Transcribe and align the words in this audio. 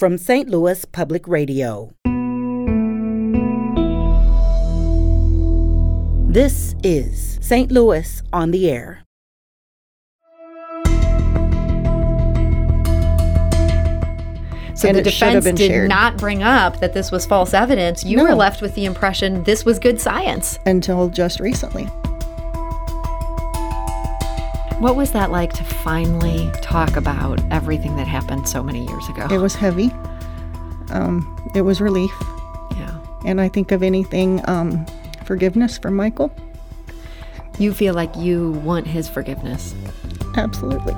from 0.00 0.16
St. 0.16 0.48
Louis 0.48 0.86
Public 0.86 1.28
Radio. 1.28 1.92
This 6.32 6.74
is 6.82 7.38
St. 7.42 7.70
Louis 7.70 8.22
on 8.32 8.50
the 8.50 8.70
Air. 8.70 9.02
So 14.74 14.88
And 14.88 14.96
the 14.96 15.00
it 15.06 15.10
should 15.12 15.28
have 15.28 15.42
defense 15.44 15.58
did 15.58 15.70
shared. 15.70 15.88
not 15.90 16.16
bring 16.16 16.42
up 16.42 16.80
that 16.80 16.94
this 16.94 17.10
was 17.12 17.26
false 17.26 17.52
evidence. 17.52 18.02
You 18.02 18.16
No. 18.16 18.24
were 18.24 18.34
left 18.34 18.62
with 18.62 18.74
the 18.74 18.86
impression 18.86 19.44
this 19.44 19.62
was 19.66 19.78
good 19.78 20.00
science. 20.00 20.58
until 20.64 21.08
just 21.10 21.38
recently. 21.38 21.86
What 24.80 24.96
was 24.96 25.12
that 25.12 25.30
like 25.30 25.52
to 25.52 25.62
finally 25.62 26.50
talk 26.62 26.96
about 26.96 27.38
everything 27.52 27.96
that 27.96 28.06
happened 28.08 28.48
so 28.48 28.62
many 28.62 28.86
years 28.86 29.06
ago? 29.10 29.28
It 29.30 29.36
was 29.36 29.54
heavy. 29.54 29.90
Um, 30.88 31.38
it 31.54 31.60
was 31.60 31.82
relief. 31.82 32.10
yeah. 32.78 32.98
And 33.26 33.42
I 33.42 33.48
think 33.50 33.72
of 33.72 33.82
anything 33.82 34.40
um, 34.48 34.86
forgiveness 35.26 35.76
for 35.76 35.90
Michael. 35.90 36.34
You 37.58 37.74
feel 37.74 37.92
like 37.92 38.16
you 38.16 38.52
want 38.64 38.86
his 38.86 39.06
forgiveness. 39.06 39.74
Absolutely. 40.36 40.94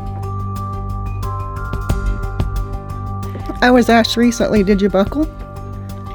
I 3.62 3.70
was 3.73 3.88
asked 3.88 4.16
recently, 4.16 4.62
did 4.62 4.80
you 4.80 4.90
buckle 4.90 5.24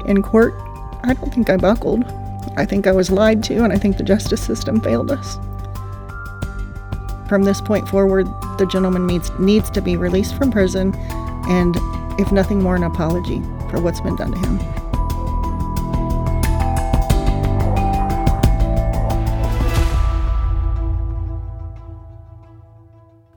in 0.06 0.22
court? 0.22 0.54
I 1.02 1.12
don't 1.12 1.34
think 1.34 1.50
I 1.50 1.58
buckled. 1.58 2.04
I 2.56 2.64
think 2.64 2.86
I 2.86 2.92
was 2.92 3.10
lied 3.10 3.44
to, 3.44 3.62
and 3.62 3.74
I 3.74 3.76
think 3.76 3.98
the 3.98 4.04
justice 4.04 4.42
system 4.42 4.80
failed 4.80 5.10
us. 5.10 5.36
From 7.28 7.42
this 7.42 7.60
point 7.60 7.86
forward, 7.86 8.26
the 8.56 8.64
gentleman 8.64 9.06
needs, 9.06 9.30
needs 9.38 9.68
to 9.70 9.82
be 9.82 9.98
released 9.98 10.34
from 10.36 10.50
prison, 10.50 10.94
and 11.46 11.76
if 12.18 12.32
nothing 12.32 12.62
more, 12.62 12.74
an 12.74 12.84
apology 12.84 13.40
for 13.70 13.82
what's 13.82 14.00
been 14.00 14.16
done 14.16 14.32
to 14.32 14.38
him. 14.38 14.58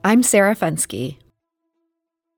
I'm 0.02 0.22
Sarah 0.22 0.56
Fenske. 0.56 1.18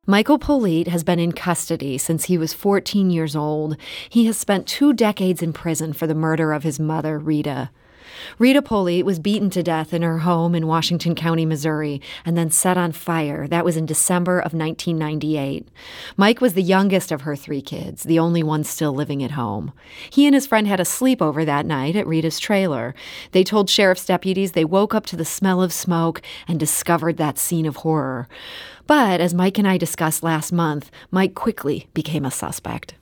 Michael 0.07 0.39
Polite 0.39 0.89
has 0.89 1.03
been 1.05 1.19
in 1.19 1.33
custody 1.33 1.97
since 1.99 2.25
he 2.25 2.37
was 2.37 2.53
14 2.53 3.11
years 3.11 3.35
old. 3.35 3.77
He 4.11 4.27
has 4.27 4.37
spent 4.37 4.67
two 4.67 4.93
decades 4.93 5.41
in 5.41 5.53
prison 5.53 5.93
for 5.93 6.07
the 6.09 6.15
murder 6.15 6.53
of 6.53 6.65
his 6.65 6.81
mother, 6.81 7.19
Rita. 7.19 7.71
Rita 8.39 8.63
Polite 8.63 9.05
was 9.05 9.19
beaten 9.19 9.51
to 9.51 9.63
death 9.63 9.93
in 9.93 10.03
her 10.03 10.19
home 10.19 10.55
in 10.55 10.67
Washington 10.67 11.15
County, 11.15 11.47
Missouri, 11.47 12.01
and 12.25 12.37
then 12.37 12.51
set 12.51 12.77
on 12.77 12.93
fire. 12.93 13.47
That 13.47 13.65
was 13.65 13.77
in 13.77 13.87
December 13.87 14.39
of 14.39 14.55
1998. 14.55 15.69
Mike 16.17 16.41
was 16.41 16.55
the 16.55 16.63
youngest 16.63 17.13
of 17.13 17.23
her 17.23 17.37
three 17.37 17.63
kids, 17.63 18.05
the 18.05 18.19
only 18.19 18.43
one 18.43 18.65
still 18.65 18.93
living 18.93 19.23
at 19.23 19.33
home. 19.33 19.73
He 20.11 20.27
and 20.27 20.35
his 20.35 20.47
friend 20.47 20.67
had 20.67 20.81
a 20.81 20.85
sleepover 20.85 21.45
that 21.47 21.67
night 21.67 21.97
at 21.97 22.07
Rita's 22.07 22.39
trailer. 22.39 22.95
They 23.33 23.45
told 23.45 23.71
sheriff's 23.71 24.07
deputies 24.07 24.53
they 24.53 24.65
woke 24.65 24.95
up 24.95 25.07
to 25.07 25.17
the 25.17 25.25
smell 25.25 25.63
of 25.63 25.73
smoke 25.73 26.23
and 26.47 26.59
discovered 26.61 27.17
that 27.17 27.39
scene 27.39 27.67
of 27.67 27.77
horror. 27.77 28.29
But 28.87 29.21
as 29.21 29.35
Mike 29.35 29.59
and 29.59 29.67
I 29.67 29.79
discussed 29.79 30.23
last 30.23 30.53
month, 30.53 30.91
Mike 31.11 31.35
quickly 31.35 31.89
became 31.95 32.25
a 32.25 32.31
suspect. 32.31 32.95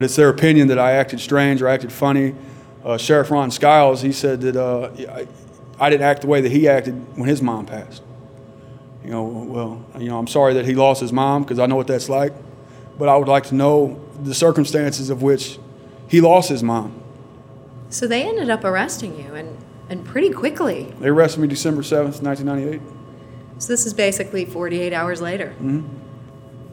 It's 0.00 0.16
their 0.16 0.30
opinion 0.30 0.68
that 0.68 0.78
I 0.78 0.92
acted 0.92 1.20
strange 1.20 1.60
or 1.60 1.68
acted 1.68 1.92
funny. 1.92 2.34
Uh, 2.84 2.96
Sheriff 2.96 3.30
Ron 3.30 3.50
Skiles, 3.50 4.02
he 4.02 4.12
said 4.12 4.40
that 4.40 4.56
uh, 4.56 4.90
I, 5.12 5.26
I 5.78 5.90
didn't 5.90 6.04
act 6.04 6.22
the 6.22 6.26
way 6.28 6.40
that 6.40 6.50
he 6.50 6.68
acted 6.68 6.94
when 7.16 7.28
his 7.28 7.42
mom 7.42 7.66
passed. 7.66 8.02
You 9.04 9.10
know, 9.10 9.22
well, 9.22 9.84
you 9.98 10.08
know, 10.08 10.18
I'm 10.18 10.26
sorry 10.26 10.54
that 10.54 10.66
he 10.66 10.74
lost 10.74 11.00
his 11.00 11.12
mom 11.12 11.42
because 11.42 11.58
I 11.58 11.66
know 11.66 11.76
what 11.76 11.86
that's 11.86 12.08
like, 12.08 12.32
but 12.98 13.08
I 13.08 13.16
would 13.16 13.28
like 13.28 13.44
to 13.44 13.54
know 13.54 14.00
the 14.22 14.34
circumstances 14.34 15.10
of 15.10 15.22
which 15.22 15.58
he 16.08 16.20
lost 16.20 16.48
his 16.48 16.62
mom. 16.62 17.00
So 17.88 18.06
they 18.06 18.22
ended 18.22 18.50
up 18.50 18.64
arresting 18.64 19.18
you, 19.18 19.34
and, 19.34 19.56
and 19.88 20.04
pretty 20.04 20.30
quickly. 20.30 20.94
They 21.00 21.08
arrested 21.08 21.40
me 21.40 21.48
December 21.48 21.82
7th, 21.82 22.22
1998. 22.22 22.80
So 23.58 23.72
this 23.72 23.84
is 23.84 23.92
basically 23.92 24.44
48 24.44 24.92
hours 24.92 25.20
later. 25.20 25.54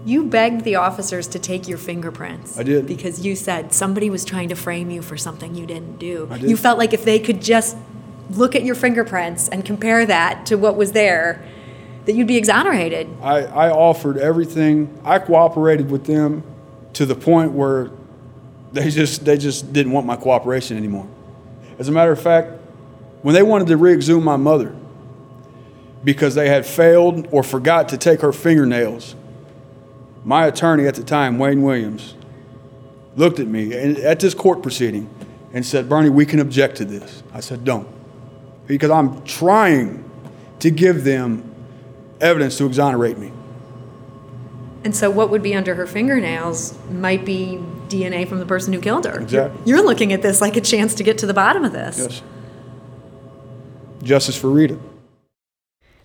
You 0.08 0.24
begged 0.24 0.64
the 0.64 0.78
officers 0.78 1.28
to 1.28 1.40
take 1.40 1.68
your 1.68 1.78
fingerprints. 1.78 2.58
I 2.58 2.64
did. 2.64 2.88
Because 2.88 3.26
you 3.26 3.36
said 3.36 3.74
somebody 3.74 4.10
was 4.10 4.24
trying 4.24 4.48
to 4.48 4.56
frame 4.56 4.90
you 4.90 5.02
for 5.02 5.18
something 5.18 5.54
you 5.54 5.66
didn't 5.66 6.00
do. 6.00 6.30
I 6.32 6.38
did. 6.38 6.50
You 6.50 6.56
felt 6.56 6.78
like 6.78 6.94
if 6.94 7.04
they 7.04 7.20
could 7.20 7.42
just 7.42 7.76
look 8.30 8.56
at 8.56 8.64
your 8.64 8.74
fingerprints 8.74 9.50
and 9.50 9.66
compare 9.66 10.06
that 10.06 10.46
to 10.46 10.56
what 10.56 10.78
was 10.78 10.94
there, 10.94 11.46
that 12.06 12.16
you'd 12.16 12.26
be 12.26 12.38
exonerated. 12.38 13.10
I, 13.22 13.40
I 13.48 13.70
offered 13.70 14.18
everything. 14.18 14.98
I 15.04 15.20
cooperated 15.20 15.92
with 15.92 16.06
them 16.06 16.42
to 16.94 17.06
the 17.06 17.16
point 17.16 17.52
where 17.52 17.92
they 18.72 18.90
just 18.90 19.26
they 19.26 19.38
just 19.38 19.74
didn't 19.74 19.92
want 19.92 20.06
my 20.06 20.16
cooperation 20.16 20.78
anymore. 20.78 21.10
As 21.80 21.90
a 21.90 21.92
matter 21.92 22.14
of 22.14 22.22
fact, 22.22 22.54
when 23.24 23.36
they 23.36 23.44
wanted 23.44 23.68
to 23.68 23.76
re-exhume 23.76 24.24
my 24.24 24.38
mother 24.38 24.74
because 26.06 26.34
they 26.34 26.48
had 26.48 26.66
failed 26.66 27.28
or 27.32 27.44
forgot 27.44 27.90
to 27.90 27.98
take 27.98 28.22
her 28.22 28.32
fingernails, 28.32 29.14
my 30.24 30.46
attorney 30.46 30.88
at 30.88 30.96
the 30.96 31.04
time, 31.04 31.38
Wayne 31.38 31.62
Williams, 31.62 32.16
looked 33.16 33.40
at 33.40 33.48
me 33.48 33.74
at 33.74 34.20
this 34.20 34.34
court 34.34 34.62
proceeding 34.62 35.10
and 35.54 35.66
said, 35.66 35.90
"Bernie, 35.90 36.10
we 36.10 36.26
can 36.26 36.40
object 36.40 36.78
to 36.78 36.86
this." 36.86 37.24
I 37.34 37.40
said, 37.40 37.64
"Don't," 37.64 37.88
because 38.68 38.92
I'm 38.92 39.24
trying 39.24 40.04
to 40.60 40.70
give 40.70 41.04
them 41.04 41.44
evidence 42.20 42.58
to 42.58 42.66
exonerate 42.66 43.18
me. 43.18 43.32
And 44.84 44.96
so 44.96 45.10
what 45.10 45.30
would 45.30 45.44
be 45.44 45.56
under 45.56 45.76
her 45.76 45.88
fingernails 45.88 46.74
might 46.92 47.26
be 47.26 47.60
DNA 47.90 48.26
from 48.28 48.40
the 48.40 48.46
person 48.46 48.74
who 48.74 48.80
killed 48.80 49.06
her. 49.06 49.20
Exactly. 49.20 49.62
You're 49.66 49.84
looking 49.84 50.14
at 50.14 50.22
this 50.22 50.42
like 50.42 50.56
a 50.56 50.62
chance 50.62 50.94
to 50.96 51.04
get 51.04 51.18
to 51.20 51.26
the 51.26 51.34
bottom 51.34 51.64
of 51.64 51.74
this. 51.74 51.98
Yes. 51.98 52.22
Justice 54.04 54.36
for 54.36 54.50
Rita. 54.50 54.78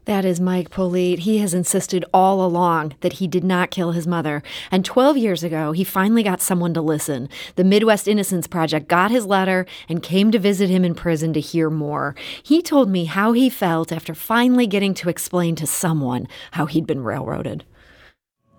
That 0.04 0.24
is 0.24 0.40
Mike 0.40 0.70
Polite. 0.70 1.20
He 1.20 1.38
has 1.38 1.54
insisted 1.54 2.04
all 2.12 2.44
along 2.44 2.94
that 3.02 3.14
he 3.14 3.28
did 3.28 3.44
not 3.44 3.70
kill 3.70 3.92
his 3.92 4.04
mother. 4.04 4.42
And 4.72 4.84
12 4.84 5.16
years 5.16 5.44
ago, 5.44 5.70
he 5.70 5.84
finally 5.84 6.24
got 6.24 6.42
someone 6.42 6.74
to 6.74 6.80
listen. 6.80 7.28
The 7.54 7.62
Midwest 7.62 8.08
Innocence 8.08 8.48
Project 8.48 8.88
got 8.88 9.12
his 9.12 9.26
letter 9.26 9.64
and 9.88 10.02
came 10.02 10.32
to 10.32 10.40
visit 10.40 10.68
him 10.68 10.84
in 10.84 10.96
prison 10.96 11.32
to 11.34 11.40
hear 11.40 11.70
more. 11.70 12.16
He 12.42 12.62
told 12.62 12.88
me 12.90 13.04
how 13.04 13.30
he 13.30 13.48
felt 13.48 13.92
after 13.92 14.12
finally 14.12 14.66
getting 14.66 14.92
to 14.94 15.08
explain 15.08 15.54
to 15.56 15.68
someone 15.68 16.26
how 16.52 16.66
he'd 16.66 16.86
been 16.86 17.04
railroaded. 17.04 17.62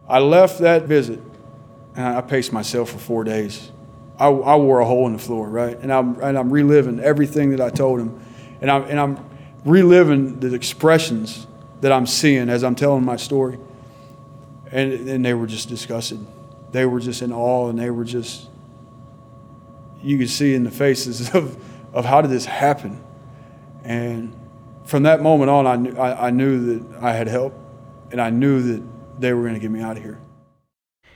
I 0.07 0.19
left 0.19 0.59
that 0.59 0.83
visit 0.83 1.19
and 1.97 2.05
I 2.05 2.21
paced 2.21 2.53
myself 2.53 2.91
for 2.91 2.99
four 2.99 3.25
days. 3.25 3.69
I, 4.17 4.27
I 4.27 4.55
wore 4.55 4.79
a 4.79 4.85
hole 4.85 5.07
in 5.07 5.13
the 5.13 5.19
floor, 5.19 5.49
right? 5.49 5.77
And 5.77 5.91
I'm, 5.91 6.17
and 6.21 6.37
I'm 6.37 6.49
reliving 6.49 7.01
everything 7.01 7.49
that 7.49 7.59
I 7.59 7.69
told 7.69 7.99
him. 7.99 8.17
And 8.61 8.71
I'm, 8.71 8.83
and 8.83 8.97
I'm 8.97 9.32
reliving 9.65 10.39
the 10.39 10.53
expressions 10.53 11.47
that 11.81 11.91
I'm 11.91 12.07
seeing 12.07 12.49
as 12.49 12.63
I'm 12.63 12.75
telling 12.75 13.03
my 13.03 13.15
story. 13.15 13.59
And, 14.71 15.07
and 15.07 15.25
they 15.25 15.33
were 15.33 15.47
just 15.47 15.69
disgusted. 15.69 16.25
They 16.71 16.85
were 16.85 16.99
just 16.99 17.21
in 17.21 17.31
awe 17.31 17.69
and 17.69 17.77
they 17.77 17.89
were 17.89 18.03
just, 18.03 18.49
you 20.01 20.17
could 20.17 20.29
see 20.29 20.55
in 20.55 20.63
the 20.63 20.71
faces 20.71 21.29
of, 21.35 21.57
of 21.93 22.05
how 22.05 22.21
did 22.21 22.31
this 22.31 22.45
happen? 22.45 23.03
And 23.83 24.35
from 24.85 25.03
that 25.03 25.21
moment 25.21 25.49
on, 25.49 25.67
I 25.67 25.75
knew, 25.75 25.97
I, 25.97 26.27
I 26.27 26.29
knew 26.31 26.79
that 26.79 27.03
I 27.03 27.13
had 27.13 27.27
help 27.27 27.53
and 28.11 28.19
I 28.19 28.29
knew 28.29 28.61
that 28.61 28.83
they 29.19 29.33
were 29.33 29.41
going 29.41 29.53
to 29.53 29.59
get 29.59 29.71
me 29.71 29.81
out 29.81 29.97
of 29.97 30.03
here. 30.03 30.19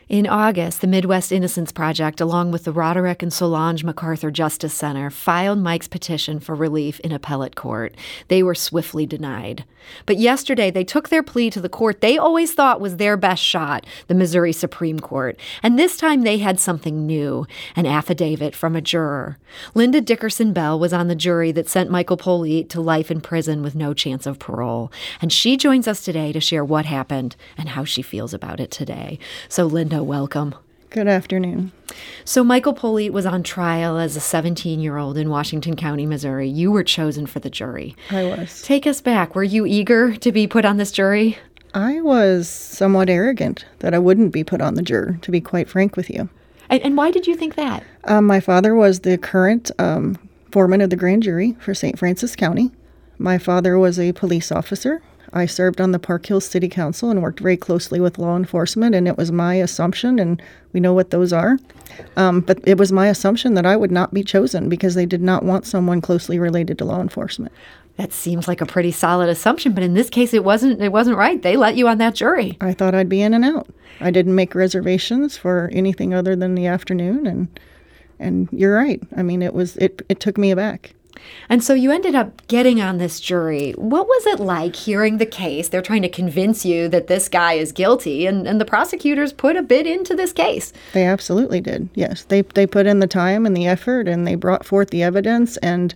In 0.10 0.26
August, 0.26 0.80
the 0.80 0.88
Midwest 0.88 1.34
Innocence 1.34 1.74
Project, 1.74 2.22
along 2.22 2.52
with 2.52 2.64
the 2.64 2.72
Roderick 2.72 3.22
and 3.22 3.34
Solange 3.34 3.84
MacArthur 3.84 4.32
Justice 4.32 4.74
Center, 4.74 5.10
filed 5.10 5.60
Mike's 5.60 5.90
petition 5.90 6.40
for 6.40 6.56
relief 6.56 7.02
in 7.02 7.12
appellate 7.12 7.58
court. 7.58 7.94
They 8.30 8.42
were 8.42 8.56
swiftly 8.56 9.06
denied. 9.06 9.66
But 10.06 10.18
yesterday, 10.18 10.72
they 10.72 10.84
took 10.84 11.10
their 11.10 11.24
plea 11.24 11.50
to 11.50 11.62
the 11.62 11.70
court 11.70 12.02
they 12.02 12.18
always 12.18 12.54
thought 12.54 12.82
was 12.82 12.98
their 12.98 13.18
best 13.18 13.44
shot, 13.44 13.86
the 14.08 14.16
Missouri 14.16 14.54
Supreme 14.54 15.00
Court. 15.00 15.40
And 15.62 15.78
this 15.78 15.98
time 15.98 16.22
they 16.22 16.38
had 16.38 16.60
something 16.60 17.06
new 17.06 17.46
an 17.76 17.86
affidavit 17.86 18.56
from 18.56 18.76
a 18.76 18.82
juror. 18.82 19.38
Linda 19.74 20.02
Dickerson 20.02 20.54
Bell 20.54 20.80
was 20.80 20.94
on 20.94 21.08
the 21.08 21.16
jury 21.16 21.52
that 21.52 21.70
sent 21.70 21.92
Michael 21.92 22.18
Polite 22.18 22.70
to 22.70 22.82
life 22.82 23.12
in 23.12 23.22
prison 23.22 23.62
with 23.62 23.76
no 23.76 23.94
chance 23.94 24.26
of 24.26 24.40
parole. 24.40 24.92
And 25.22 25.32
she 25.32 25.58
joins 25.58 25.88
us 25.88 26.02
today 26.02 26.32
to 26.32 26.42
share 26.42 26.64
what 26.64 26.86
happened 26.86 27.36
and 27.58 27.70
how 27.70 27.84
she 27.84 28.02
feels 28.02 28.34
about 28.34 28.60
it 28.60 28.72
today. 28.72 29.20
So, 29.50 29.66
Linda, 29.66 29.97
welcome. 30.04 30.56
Good 30.90 31.08
afternoon. 31.08 31.74
So, 32.24 32.44
Michael 32.44 32.74
Polite 32.74 33.12
was 33.12 33.26
on 33.26 33.44
trial 33.44 33.98
as 33.98 34.16
a 34.16 34.20
17 34.20 34.80
year 34.80 34.98
old 34.98 35.18
in 35.18 35.30
Washington 35.30 35.76
County, 35.76 36.06
Missouri. 36.06 36.48
You 36.48 36.72
were 36.72 36.84
chosen 36.84 37.26
for 37.26 37.40
the 37.40 37.50
jury. 37.50 37.96
I 38.10 38.24
was. 38.24 38.62
Take 38.62 38.88
us 38.88 39.02
back. 39.02 39.36
Were 39.36 39.44
you 39.44 39.66
eager 39.66 40.16
to 40.16 40.32
be 40.32 40.48
put 40.48 40.66
on 40.66 40.78
this 40.78 40.92
jury? 40.92 41.38
I 41.74 42.02
was 42.02 42.48
somewhat 42.48 43.10
arrogant 43.10 43.66
that 43.80 43.94
I 43.94 44.00
wouldn't 44.00 44.32
be 44.32 44.44
put 44.44 44.62
on 44.62 44.76
the 44.76 44.82
juror, 44.82 45.20
to 45.22 45.32
be 45.32 45.42
quite 45.42 45.70
frank 45.70 45.96
with 45.96 46.10
you. 46.10 46.30
And, 46.70 46.82
and 46.82 46.98
why 46.98 47.12
did 47.12 47.28
you 47.28 47.36
think 47.36 47.56
that? 47.56 47.84
Um, 48.06 48.26
my 48.26 48.40
father 48.40 48.74
was 48.74 49.02
the 49.02 49.18
current 49.18 49.70
um, 49.78 50.18
foreman 50.52 50.82
of 50.82 50.90
the 50.90 50.96
grand 50.96 51.24
jury 51.24 51.56
for 51.60 51.74
St. 51.74 52.00
Francis 52.00 52.36
County. 52.36 52.72
My 53.18 53.38
father 53.38 53.78
was 53.78 54.00
a 54.00 54.12
police 54.14 54.52
officer. 54.52 55.02
I 55.34 55.46
served 55.46 55.82
on 55.82 55.92
the 55.92 56.00
Park 56.00 56.26
Hills 56.26 56.46
City 56.46 56.70
Council 56.70 57.10
and 57.10 57.22
worked 57.22 57.40
very 57.40 57.58
closely 57.58 58.00
with 58.00 58.18
law 58.18 58.36
enforcement, 58.36 58.96
and 58.96 59.08
it 59.08 59.18
was 59.18 59.32
my 59.32 59.56
assumption, 59.56 60.20
and 60.20 60.42
we 60.74 60.80
know 60.80 60.94
what 60.94 61.10
those 61.10 61.34
are. 61.34 61.58
Um, 62.16 62.42
but 62.42 62.60
it 62.66 62.78
was 62.78 62.92
my 62.92 63.08
assumption 63.08 63.54
that 63.56 63.66
I 63.66 63.76
would 63.76 63.92
not 63.92 64.14
be 64.14 64.24
chosen 64.24 64.70
because 64.70 64.96
they 64.96 65.06
did 65.06 65.22
not 65.22 65.44
want 65.44 65.66
someone 65.66 66.02
closely 66.02 66.40
related 66.40 66.78
to 66.78 66.86
law 66.86 67.02
enforcement. 67.02 67.52
That 67.98 68.14
seems 68.14 68.48
like 68.48 68.62
a 68.62 68.66
pretty 68.66 68.92
solid 68.92 69.28
assumption, 69.28 69.74
but 69.74 69.84
in 69.84 69.96
this 69.96 70.10
case, 70.10 70.34
it 70.34 70.44
wasn't. 70.44 70.82
It 70.82 70.92
wasn't 70.92 71.18
right. 71.18 71.42
They 71.42 71.58
let 71.58 71.76
you 71.76 71.88
on 71.88 71.98
that 71.98 72.14
jury. 72.14 72.56
I 72.62 72.74
thought 72.74 72.94
I'd 72.94 73.10
be 73.10 73.22
in 73.22 73.34
and 73.34 73.44
out. 73.44 73.68
I 74.00 74.12
didn't 74.12 74.36
make 74.36 74.54
reservations 74.54 75.36
for 75.36 75.70
anything 75.74 76.14
other 76.14 76.36
than 76.36 76.54
the 76.54 76.68
afternoon, 76.68 77.26
and 77.26 77.60
and 78.20 78.48
you're 78.52 78.76
right. 78.76 79.02
I 79.16 79.24
mean, 79.24 79.42
it 79.42 79.56
was 79.56 79.78
it. 79.78 80.04
It 80.10 80.20
took 80.20 80.38
me 80.38 80.52
aback. 80.52 80.94
And 81.50 81.64
so 81.64 81.74
you 81.74 81.92
ended 81.92 82.16
up 82.16 82.46
getting 82.48 82.82
on 82.82 82.98
this 82.98 83.20
jury. 83.20 83.72
What 83.74 84.08
was 84.08 84.26
it 84.26 84.40
like 84.40 84.76
hearing 84.76 85.18
the 85.18 85.26
case? 85.26 85.70
They're 85.70 85.82
trying 85.82 86.02
to 86.02 86.10
convince 86.10 86.66
you 86.66 86.88
that 86.90 87.08
this 87.08 87.30
guy 87.30 87.54
is 87.54 87.72
guilty, 87.72 88.26
and, 88.26 88.48
and 88.48 88.60
the 88.60 88.66
prosecutors 88.66 89.34
put 89.34 89.56
a 89.56 89.64
bit 89.64 89.88
into 89.88 90.16
this 90.16 90.34
case. 90.34 90.74
They 90.94 91.06
absolutely 91.06 91.62
did. 91.62 91.90
Yes, 91.96 92.24
they 92.24 92.42
they 92.42 92.68
put 92.68 92.86
in 92.86 93.00
the 93.00 93.08
time 93.08 93.46
and 93.46 93.56
the 93.56 93.68
effort, 93.68 94.08
and 94.08 94.28
they 94.28 94.36
brought 94.36 94.66
forth 94.66 94.90
the 94.90 95.04
evidence. 95.04 95.58
And 95.58 95.96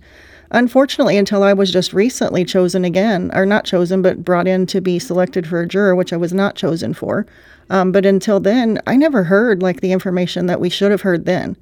unfortunately, 0.52 1.18
until 1.18 1.44
I 1.44 1.54
was 1.54 1.72
just 1.72 1.94
recently 1.94 2.46
chosen 2.46 2.86
again, 2.86 3.32
or 3.34 3.46
not 3.46 3.66
chosen, 3.66 4.02
but 4.02 4.24
brought 4.24 4.48
in 4.48 4.66
to 4.68 4.82
be 4.82 5.00
selected 5.00 5.48
for 5.48 5.62
a 5.62 5.68
juror, 5.68 5.96
which 5.96 6.14
I 6.14 6.18
was 6.18 6.34
not 6.34 6.56
chosen 6.56 6.94
for. 6.94 7.26
Um, 7.70 7.92
but 7.92 8.06
until 8.06 8.40
then, 8.40 8.80
I 8.86 8.98
never 8.98 9.24
heard 9.24 9.62
like 9.62 9.80
the 9.80 9.94
information 9.94 10.46
that 10.48 10.60
we 10.60 10.70
should 10.70 10.92
have 10.92 11.02
heard 11.02 11.26
then. 11.26 11.56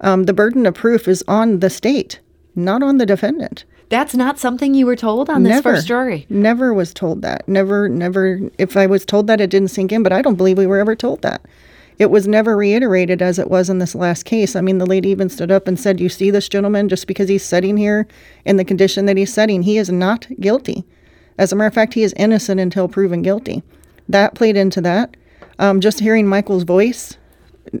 Um, 0.00 0.24
the 0.24 0.32
burden 0.32 0.66
of 0.66 0.74
proof 0.74 1.06
is 1.06 1.22
on 1.28 1.60
the 1.60 1.70
state, 1.70 2.18
not 2.54 2.82
on 2.82 2.98
the 2.98 3.06
defendant. 3.06 3.64
That's 3.88 4.14
not 4.14 4.38
something 4.38 4.72
you 4.72 4.86
were 4.86 4.96
told 4.96 5.28
on 5.28 5.42
this 5.42 5.50
never, 5.50 5.74
first 5.74 5.86
jury. 5.86 6.26
Never 6.30 6.72
was 6.72 6.94
told 6.94 7.20
that. 7.22 7.46
Never, 7.46 7.90
never. 7.90 8.40
If 8.56 8.74
I 8.74 8.86
was 8.86 9.04
told 9.04 9.26
that, 9.26 9.40
it 9.40 9.50
didn't 9.50 9.68
sink 9.68 9.92
in, 9.92 10.02
but 10.02 10.12
I 10.12 10.22
don't 10.22 10.36
believe 10.36 10.56
we 10.56 10.66
were 10.66 10.78
ever 10.78 10.96
told 10.96 11.20
that. 11.22 11.42
It 11.98 12.10
was 12.10 12.26
never 12.26 12.56
reiterated 12.56 13.20
as 13.20 13.38
it 13.38 13.50
was 13.50 13.68
in 13.68 13.80
this 13.80 13.94
last 13.94 14.24
case. 14.24 14.56
I 14.56 14.62
mean, 14.62 14.78
the 14.78 14.86
lady 14.86 15.10
even 15.10 15.28
stood 15.28 15.50
up 15.50 15.68
and 15.68 15.78
said, 15.78 16.00
You 16.00 16.08
see 16.08 16.30
this 16.30 16.48
gentleman, 16.48 16.88
just 16.88 17.06
because 17.06 17.28
he's 17.28 17.44
sitting 17.44 17.76
here 17.76 18.08
in 18.46 18.56
the 18.56 18.64
condition 18.64 19.04
that 19.06 19.18
he's 19.18 19.32
sitting, 19.32 19.62
he 19.62 19.76
is 19.76 19.90
not 19.90 20.26
guilty. 20.40 20.84
As 21.36 21.52
a 21.52 21.56
matter 21.56 21.68
of 21.68 21.74
fact, 21.74 21.92
he 21.94 22.02
is 22.02 22.14
innocent 22.16 22.60
until 22.60 22.88
proven 22.88 23.20
guilty. 23.20 23.62
That 24.08 24.34
played 24.34 24.56
into 24.56 24.80
that. 24.80 25.16
Um, 25.58 25.80
just 25.80 26.00
hearing 26.00 26.26
Michael's 26.26 26.64
voice, 26.64 27.18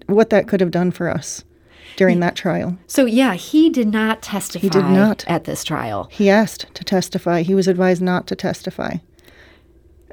what 0.06 0.28
that 0.28 0.46
could 0.46 0.60
have 0.60 0.70
done 0.70 0.90
for 0.90 1.08
us 1.08 1.42
during 1.96 2.20
that 2.20 2.36
trial. 2.36 2.78
So, 2.86 3.04
yeah, 3.04 3.34
he 3.34 3.70
did 3.70 3.88
not 3.88 4.22
testify 4.22 4.62
He 4.62 4.68
did 4.68 4.84
not. 4.84 5.24
at 5.26 5.44
this 5.44 5.64
trial. 5.64 6.08
He 6.10 6.28
asked 6.30 6.66
to 6.74 6.84
testify. 6.84 7.42
He 7.42 7.54
was 7.54 7.68
advised 7.68 8.02
not 8.02 8.26
to 8.28 8.36
testify. 8.36 8.96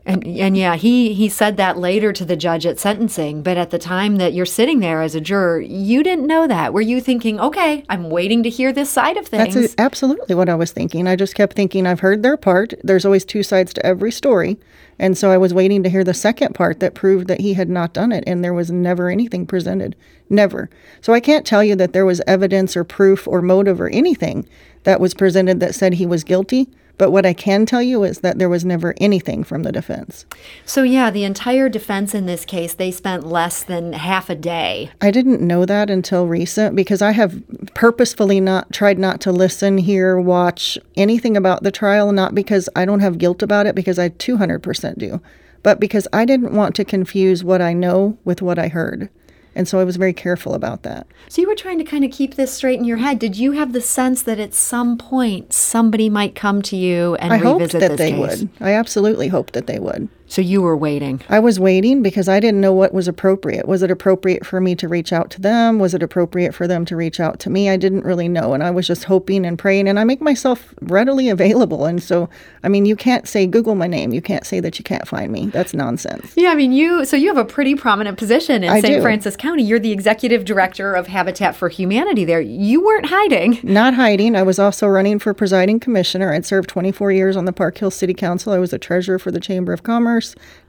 And, 0.06 0.26
and 0.26 0.58
yeah, 0.58 0.76
he, 0.76 1.14
he 1.14 1.30
said 1.30 1.58
that 1.58 1.78
later 1.78 2.12
to 2.14 2.26
the 2.26 2.36
judge 2.36 2.66
at 2.66 2.80
sentencing. 2.80 3.44
But 3.44 3.58
at 3.58 3.70
the 3.70 3.80
time 3.80 4.18
that 4.18 4.34
you're 4.34 4.46
sitting 4.46 4.80
there 4.80 5.02
as 5.02 5.16
a 5.16 5.22
juror, 5.22 5.60
you 5.60 6.04
didn't 6.04 6.28
know 6.28 6.48
that. 6.48 6.74
Were 6.74 6.82
you 6.82 7.02
thinking, 7.02 7.40
okay, 7.40 7.84
I'm 7.90 8.10
waiting 8.10 8.44
to 8.44 8.50
hear 8.50 8.72
this 8.72 8.90
side 8.90 9.18
of 9.18 9.28
things? 9.28 9.54
That's 9.54 9.76
absolutely 9.78 10.36
what 10.36 10.50
I 10.50 10.56
was 10.56 10.72
thinking. 10.72 11.08
I 11.08 11.16
just 11.16 11.36
kept 11.36 11.56
thinking, 11.56 11.86
I've 11.86 12.00
heard 12.00 12.24
their 12.24 12.38
part. 12.38 12.74
There's 12.84 13.06
always 13.06 13.26
two 13.26 13.44
sides 13.44 13.74
to 13.74 13.86
every 13.86 14.12
story. 14.12 14.58
And 14.98 15.18
so 15.18 15.32
I 15.32 15.38
was 15.38 15.54
waiting 15.54 15.84
to 15.84 15.90
hear 15.90 16.04
the 16.04 16.14
second 16.14 16.56
part 16.56 16.80
that 16.82 16.94
proved 16.94 17.28
that 17.28 17.40
he 17.40 17.54
had 17.54 17.70
not 17.70 17.94
done 17.94 18.12
it. 18.12 18.24
And 18.28 18.44
there 18.44 18.54
was 18.54 18.70
never 18.70 19.10
anything 19.10 19.46
presented. 19.46 19.96
Never. 20.30 20.70
So 21.02 21.14
I 21.14 21.20
can't 21.20 21.46
tell 21.46 21.64
you 21.64 21.76
that 21.78 21.94
there 21.94 22.06
was 22.06 22.22
evidence 22.28 22.76
or 22.76 22.84
proof 22.84 23.28
or 23.28 23.42
motive 23.42 23.80
or 23.80 23.90
anything 23.90 24.48
that 24.84 25.00
was 25.00 25.14
presented 25.14 25.60
that 25.60 25.76
said 25.76 25.94
he 25.94 26.06
was 26.06 26.24
guilty. 26.24 26.70
But 27.00 27.12
what 27.12 27.26
I 27.26 27.32
can 27.32 27.66
tell 27.66 27.82
you 27.82 28.04
is 28.04 28.20
that 28.20 28.40
there 28.40 28.50
was 28.50 28.66
never 28.66 28.94
anything 28.98 29.46
from 29.46 29.64
the 29.64 29.72
defense. 29.72 30.26
So, 30.66 30.84
yeah, 30.84 31.10
the 31.10 31.24
entire 31.24 31.70
defense 31.70 32.14
in 32.14 32.26
this 32.26 32.44
case, 32.44 32.74
they 32.74 32.92
spent 32.92 33.26
less 33.26 33.64
than 33.64 33.94
half 33.94 34.30
a 34.30 34.36
day. 34.36 34.92
I 35.00 35.10
didn't 35.10 35.42
know 35.42 35.66
that 35.66 35.90
until 35.90 36.28
recent 36.28 36.76
because 36.76 37.02
I 37.02 37.12
have 37.12 37.42
purposefully 37.74 38.42
not 38.42 38.74
tried 38.74 39.00
not 39.00 39.22
to 39.22 39.32
listen, 39.32 39.78
hear, 39.78 40.20
watch 40.20 40.78
anything 40.98 41.38
about 41.38 41.64
the 41.64 41.72
trial, 41.72 42.12
not 42.12 42.36
because 42.36 42.68
I 42.76 42.84
don't 42.84 43.00
have 43.00 43.18
guilt 43.18 43.42
about 43.42 43.66
it, 43.66 43.76
because 43.76 43.98
I 43.98 44.10
200% 44.10 44.98
do, 44.98 45.22
but 45.64 45.80
because 45.80 46.06
I 46.12 46.26
didn't 46.26 46.54
want 46.54 46.76
to 46.76 46.84
confuse 46.84 47.46
what 47.46 47.62
I 47.62 47.72
know 47.72 48.18
with 48.26 48.42
what 48.42 48.60
I 48.60 48.68
heard. 48.68 49.10
And 49.56 49.68
so 49.68 49.80
I 49.80 49.84
was 49.84 49.98
very 49.98 50.14
careful 50.14 50.54
about 50.54 50.84
that. 50.84 51.08
So, 51.28 51.42
you 51.42 51.48
were 51.48 51.56
trying 51.56 51.80
to 51.80 51.84
kind 51.84 52.06
of 52.06 52.12
keep 52.12 52.36
this 52.36 52.54
straight 52.54 52.80
in 52.80 52.86
your 52.86 52.98
head. 52.98 53.20
Did 53.20 53.36
you 53.36 53.54
have 53.54 53.74
the 53.74 53.82
sense 53.82 54.24
that 54.24 54.40
at 54.40 54.54
some 54.54 54.98
point 54.98 55.54
somebody 55.54 56.10
might 56.10 56.36
come 56.36 56.62
to 56.64 56.76
you 56.76 57.16
and 57.16 57.34
I 57.34 57.38
hoped 57.38 57.72
that 57.74 57.98
they 57.98 58.12
case? 58.12 58.42
would. 58.42 58.50
I 58.60 58.74
absolutely 58.74 59.28
hoped 59.28 59.54
that 59.54 59.68
they 59.68 59.80
would. 59.80 60.10
So, 60.30 60.42
you 60.42 60.62
were 60.62 60.78
waiting. 60.78 61.22
I 61.28 61.40
was 61.40 61.60
waiting 61.60 62.04
because 62.04 62.30
I 62.30 62.40
didn't 62.40 62.62
know 62.62 62.72
what 62.72 62.94
was 62.94 63.08
appropriate. 63.08 63.68
Was 63.68 63.82
it 63.82 63.90
appropriate 63.90 64.46
for 64.46 64.62
me 64.62 64.76
to 64.76 64.88
reach 64.88 65.12
out 65.12 65.32
to 65.32 65.42
them? 65.42 65.80
Was 65.80 65.96
it 65.96 66.04
appropriate 66.04 66.54
for 66.54 66.68
them 66.68 66.86
to 66.86 66.96
reach 66.96 67.20
out 67.20 67.40
to 67.42 67.50
me? 67.50 67.68
I 67.68 67.78
didn't 67.78 68.06
really 68.06 68.30
know. 68.30 68.54
And 68.54 68.64
I 68.64 68.70
was 68.70 68.86
just 68.86 69.06
hoping 69.06 69.44
and 69.44 69.58
praying. 69.58 69.88
And 69.88 70.00
I 70.00 70.04
make 70.04 70.22
myself 70.22 70.76
readily 70.82 71.30
available. 71.30 71.86
And 71.88 72.02
so, 72.02 72.30
I 72.64 72.70
mean, 72.70 72.86
you 72.86 72.96
can't 72.96 73.28
say 73.28 73.48
Google 73.48 73.74
my 73.74 73.88
name. 73.88 74.14
You 74.14 74.22
can't 74.22 74.46
say 74.46 74.60
that 74.60 74.78
you 74.78 74.84
can't 74.84 75.08
find 75.08 75.32
me. 75.32 75.48
That's 75.48 75.74
nonsense. 75.74 76.34
Yeah, 76.36 76.52
I 76.52 76.56
mean, 76.56 76.74
you, 76.74 77.06
so 77.06 77.18
you 77.18 77.28
have 77.30 77.38
a 77.38 77.46
pretty 77.46 77.74
prominent 77.74 78.20
position 78.20 78.64
in 78.64 78.70
I 78.70 78.82
St. 78.82 78.98
do. 78.98 79.02
Francis 79.02 79.36
County. 79.36 79.64
You're 79.64 79.80
the 79.80 79.92
executive 79.92 80.46
director 80.46 80.94
of 80.94 81.08
Habitat 81.08 81.56
for 81.56 81.70
Humanity 81.70 82.24
there. 82.24 82.40
You 82.42 82.86
weren't 82.86 83.08
hiding. 83.08 83.60
Not 83.64 83.96
hiding. 83.96 84.36
I 84.36 84.44
was 84.44 84.60
also 84.60 84.86
running 84.86 85.18
for 85.18 85.34
presiding 85.34 85.80
commissioner. 85.80 86.34
I'd 86.34 86.46
served 86.46 86.70
24 86.70 87.12
years 87.14 87.36
on 87.36 87.46
the 87.46 87.54
Park 87.54 87.80
Hill 87.80 87.90
City 87.92 88.14
Council. 88.14 88.54
I 88.54 88.60
was 88.60 88.74
a 88.74 88.78
treasurer 88.78 89.18
for 89.18 89.32
the 89.32 89.40
Chamber 89.40 89.74
of 89.74 89.82
Commerce. 89.82 90.19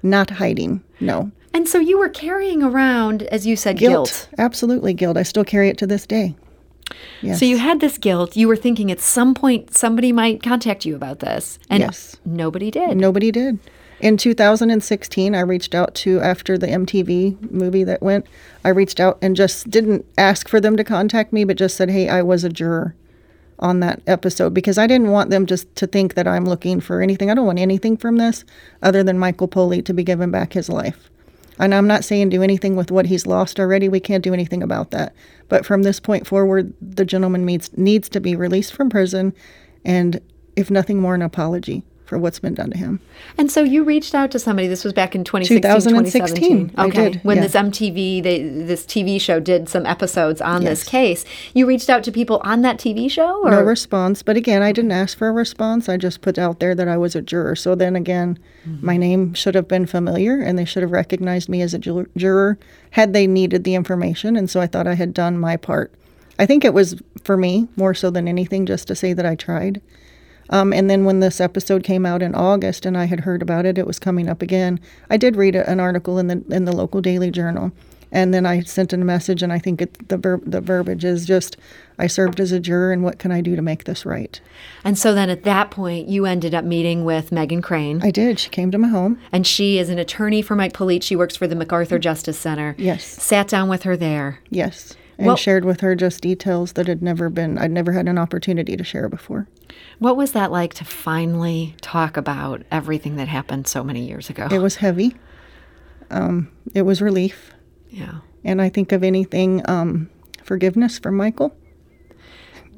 Not 0.03 0.31
hiding. 0.31 0.83
No. 1.01 1.31
And 1.53 1.69
so 1.69 1.79
you 1.79 1.99
were 1.99 2.09
carrying 2.09 2.63
around, 2.63 3.25
as 3.25 3.47
you 3.47 3.57
said, 3.57 3.79
guilt. 3.79 4.29
Absolutely 4.39 4.95
guilt. 4.95 5.17
I 5.17 5.23
still 5.25 5.45
carry 5.45 5.69
it 5.69 5.79
to 5.79 5.87
this 5.87 6.07
day. 6.07 6.37
Yes. 7.23 7.39
So 7.39 7.45
you 7.45 7.59
had 7.59 7.81
this 7.81 7.99
guilt. 7.99 8.37
You 8.37 8.49
were 8.49 8.57
thinking 8.57 8.91
at 8.91 9.01
some 9.01 9.35
point 9.35 9.75
somebody 9.77 10.13
might 10.13 10.43
contact 10.43 10.85
you 10.85 10.95
about 10.97 11.21
this. 11.21 11.59
And 11.69 11.81
Yes. 11.83 12.17
nobody 12.25 12.71
did. 12.71 12.97
Nobody 12.97 13.31
did. 13.31 13.59
In 14.01 14.17
2016, 14.17 15.35
I 15.35 15.41
reached 15.41 15.75
out 15.75 15.95
to, 15.97 16.21
after 16.21 16.57
the 16.57 16.67
MTV 16.69 17.51
movie 17.51 17.85
that 17.85 18.01
went, 18.03 18.27
I 18.65 18.71
reached 18.71 18.99
out 18.99 19.19
and 19.21 19.37
just 19.37 19.69
didn't 19.69 20.07
ask 20.17 20.49
for 20.49 20.59
them 20.61 20.77
to 20.77 20.85
contact 20.85 21.33
me, 21.33 21.45
but 21.45 21.57
just 21.59 21.77
said, 21.77 21.91
hey, 21.91 22.09
I 22.09 22.23
was 22.23 22.43
a 22.43 22.49
juror 22.49 22.95
on 23.61 23.81
that 23.81 24.03
episode 24.07 24.53
because 24.53 24.79
I 24.79 24.87
didn't 24.87 25.11
want 25.11 25.31
them 25.31 25.47
just 25.47 25.75
to 25.77 25.87
think 25.87 26.15
that 26.15 26.27
I'm 26.27 26.45
looking 26.45 26.81
for 26.81 27.01
anything. 27.01 27.31
I 27.31 27.35
don't 27.35 27.47
want 27.47 27.59
anything 27.59 27.97
from 27.97 28.17
this 28.17 28.45
other 28.83 29.03
than 29.03 29.19
Michael 29.19 29.49
Polite 29.49 29.85
to 29.87 29.95
be 29.95 30.03
given 30.05 30.31
back 30.31 30.53
his 30.53 30.69
life. 30.69 31.11
And 31.59 31.75
I'm 31.75 31.87
not 31.87 32.05
saying 32.05 32.31
do 32.31 32.43
anything 32.43 32.75
with 32.75 32.91
what 32.91 33.07
he's 33.07 33.27
lost 33.27 33.61
already. 33.61 33.89
We 33.89 34.01
can't 34.01 34.25
do 34.25 34.33
anything 34.33 34.63
about 34.63 34.91
that. 34.93 35.15
But 35.49 35.67
from 35.67 35.83
this 35.83 36.01
point 36.01 36.27
forward, 36.27 36.73
the 36.81 37.05
gentleman 37.05 37.45
needs 37.45 37.77
needs 37.77 38.09
to 38.11 38.21
be 38.21 38.35
released 38.35 38.73
from 38.73 38.89
prison, 38.89 39.35
and 39.85 40.21
if 40.57 40.71
nothing 40.71 41.01
more, 41.01 41.15
an 41.15 41.23
apology 41.23 41.85
for 42.11 42.19
what's 42.19 42.41
been 42.41 42.55
done 42.55 42.73
to 42.73 42.77
him. 42.77 42.99
And 43.39 43.53
so 43.53 43.63
you 43.63 43.85
reached 43.85 44.17
out 44.17 44.33
to 44.33 44.41
somebody. 44.41 44.67
This 44.67 44.83
was 44.83 44.93
back 44.93 45.15
in 45.15 45.23
2016, 45.23 45.63
2016, 45.63 46.69
2017. 46.69 46.75
I 46.77 46.87
Okay. 46.87 47.11
did, 47.13 47.25
when 47.25 47.37
yeah. 47.37 47.43
this 47.45 47.53
MTV, 47.55 48.21
they, 48.21 48.43
this 48.43 48.85
TV 48.85 49.21
show 49.21 49.39
did 49.39 49.69
some 49.69 49.87
episodes 49.87 50.41
on 50.41 50.65
this 50.65 50.83
case. 50.83 51.25
You 51.55 51.67
reached 51.67 51.89
out 51.89 52.03
to 52.03 52.11
people 52.11 52.41
on 52.43 52.63
that 52.63 52.79
TV 52.79 53.09
show? 53.09 53.41
Or? 53.45 53.53
No 53.53 53.63
response. 53.63 54.25
But 54.25 54.37
again, 54.37 54.61
I 54.61 54.73
didn't 54.73 54.91
ask 54.91 55.17
for 55.17 55.29
a 55.29 55.33
response. 55.33 55.89
I 55.89 55.97
just 55.97 56.21
put 56.21 56.37
out 56.37 56.59
there 56.59 56.75
that 56.75 56.89
I 56.89 56.97
was 56.97 57.15
a 57.15 57.23
juror. 57.23 57.55
So 57.55 57.77
then 57.77 57.95
again, 57.95 58.41
mm-hmm. 58.69 58.85
my 58.85 58.97
name 58.97 59.33
should 59.33 59.55
have 59.55 59.69
been 59.69 59.87
familiar 59.87 60.41
and 60.41 60.59
they 60.59 60.65
should 60.65 60.83
have 60.83 60.91
recognized 60.91 61.49
me 61.49 61.63
as 61.63 61.75
a 61.75 61.79
ju- 61.79 62.11
juror 62.17 62.59
had 62.91 63.13
they 63.13 63.29
needed 63.29 63.63
the 63.63 63.77
information. 63.77 64.35
And 64.35 64.51
so 64.51 64.61
I 64.61 64.67
thought 64.67 64.89
I 64.89 64.95
had 64.95 65.15
done 65.15 65.39
my 65.39 65.57
part. 65.57 65.95
I 66.41 66.47
think 66.47 66.65
it 66.65 66.75
was 66.75 67.01
for 67.23 67.37
me 67.37 67.69
more 67.77 67.95
so 67.95 68.11
than 68.11 68.27
anything 68.27 68.67
just 68.67 68.89
to 68.89 68.97
say 68.97 69.13
that 69.13 69.27
I 69.27 69.37
tried. 69.37 69.81
Um, 70.51 70.73
and 70.73 70.91
then 70.91 71.05
when 71.05 71.21
this 71.21 71.41
episode 71.41 71.85
came 71.85 72.05
out 72.05 72.23
in 72.23 72.35
August 72.35 72.85
and 72.85 72.99
I 72.99 73.05
had 73.05 73.21
heard 73.21 73.41
about 73.41 73.65
it, 73.67 73.79
it 73.79 73.87
was 73.87 73.99
coming 73.99 74.29
up 74.29 74.43
again. 74.43 74.81
I 75.09 75.17
did 75.17 75.37
read 75.37 75.55
a, 75.57 75.69
an 75.71 75.81
article 75.81 76.19
in 76.19 76.27
the 76.27 76.45
in 76.51 76.65
the 76.65 76.73
local 76.73 77.01
daily 77.01 77.31
journal, 77.31 77.71
and 78.11 78.35
then 78.35 78.45
I 78.47 78.63
sent 78.63 78.93
in 78.93 79.01
a 79.01 79.05
message. 79.05 79.43
And 79.45 79.53
I 79.53 79.61
think 79.61 79.81
it, 79.81 80.09
the 80.09 80.17
ver- 80.17 80.41
the 80.45 80.61
verbiage 80.61 81.05
is 81.05 81.25
just, 81.25 81.57
I 81.99 82.09
served 82.09 82.41
as 82.41 82.51
a 82.51 82.59
juror, 82.59 82.91
and 82.93 83.05
what 83.05 83.21
can 83.21 83.31
I 83.31 83.41
do 83.41 83.55
to 83.55 83.63
make 83.63 83.85
this 83.85 84.05
right? 84.05 84.41
And 84.83 84.99
so 84.99 85.15
then 85.15 85.31
at 85.31 85.45
that 85.45 85.71
point, 85.71 86.09
you 86.09 86.27
ended 86.27 86.53
up 86.53 86.65
meeting 86.65 87.05
with 87.05 87.31
Megan 87.31 87.63
Crane. 87.63 88.01
I 88.03 88.11
did. 88.11 88.41
She 88.41 88.51
came 88.51 88.73
to 88.73 88.79
my 88.79 88.89
home. 88.89 89.21
and 89.31 89.47
she 89.47 89.79
is 89.79 89.89
an 89.89 90.01
attorney 90.01 90.43
for 90.43 90.57
Mike 90.57 90.73
Polite. 90.73 91.05
She 91.05 91.15
works 91.15 91.37
for 91.37 91.47
the 91.47 91.55
MacArthur 91.55 92.01
Justice 92.01 92.39
Center. 92.39 92.75
Yes. 92.77 93.05
Sat 93.05 93.47
down 93.47 93.69
with 93.69 93.85
her 93.85 93.97
there. 93.97 94.41
Yes. 94.51 94.97
And 95.21 95.27
Well- 95.27 95.37
shared 95.37 95.67
with 95.67 95.81
her 95.83 95.95
just 95.95 96.23
details 96.23 96.73
that 96.73 96.87
had 96.87 97.03
never 97.03 97.29
been, 97.29 97.59
I'd 97.59 97.71
never 97.71 97.93
had 97.93 98.09
an 98.09 98.17
opportunity 98.17 98.75
to 98.75 98.83
share 98.83 99.07
before. 99.07 99.47
What 99.99 100.17
was 100.17 100.33
that 100.33 100.51
like 100.51 100.73
to 100.75 100.85
finally 100.85 101.75
talk 101.83 102.17
about 102.17 102.63
everything 102.73 103.17
that 103.17 103.29
happened 103.29 103.67
so 103.67 103.85
many 103.85 104.09
years 104.09 104.31
ago? 104.31 104.49
It 104.51 104.61
was 104.61 104.77
heavy. 104.77 105.15
Um, 106.11 106.49
it 106.75 106.83
was 106.83 107.03
relief. 107.03 107.53
yeah. 107.91 108.15
And 108.45 108.63
I 108.63 108.71
think 108.71 108.93
of 108.93 109.05
anything, 109.05 109.61
um, 109.69 110.09
forgiveness 110.43 110.99
for 110.99 111.11
Michael. 111.13 111.55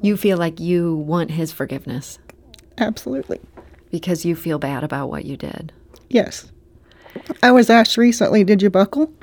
You 0.01 0.17
feel 0.17 0.37
like 0.37 0.59
you 0.59 0.93
want 0.97 1.31
his 1.31 1.53
forgiveness. 1.53 2.19
Absolutely. 2.77 3.39
because 3.89 4.25
you 4.25 4.35
feel 4.35 4.57
bad 4.59 4.83
about 4.83 5.07
what 5.07 5.23
you 5.23 5.37
did. 5.37 5.71
Yes. 6.09 6.51
I 7.43 7.51
was 7.51 7.69
asked 7.69 7.95
recently, 7.95 8.43
did 8.43 8.61
you 8.63 8.69
buckle 8.71 9.13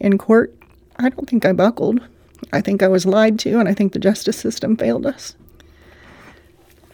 in 0.00 0.18
court? 0.18 0.52
I 0.98 1.08
don't 1.08 1.26
think 1.30 1.46
I 1.46 1.52
buckled. 1.52 2.00
I 2.52 2.60
think 2.60 2.82
I 2.82 2.88
was 2.88 3.06
lied 3.06 3.38
to, 3.40 3.58
and 3.58 3.68
I 3.68 3.74
think 3.74 3.92
the 3.92 3.98
justice 3.98 4.36
system 4.36 4.76
failed 4.76 5.06
us. 5.06 5.34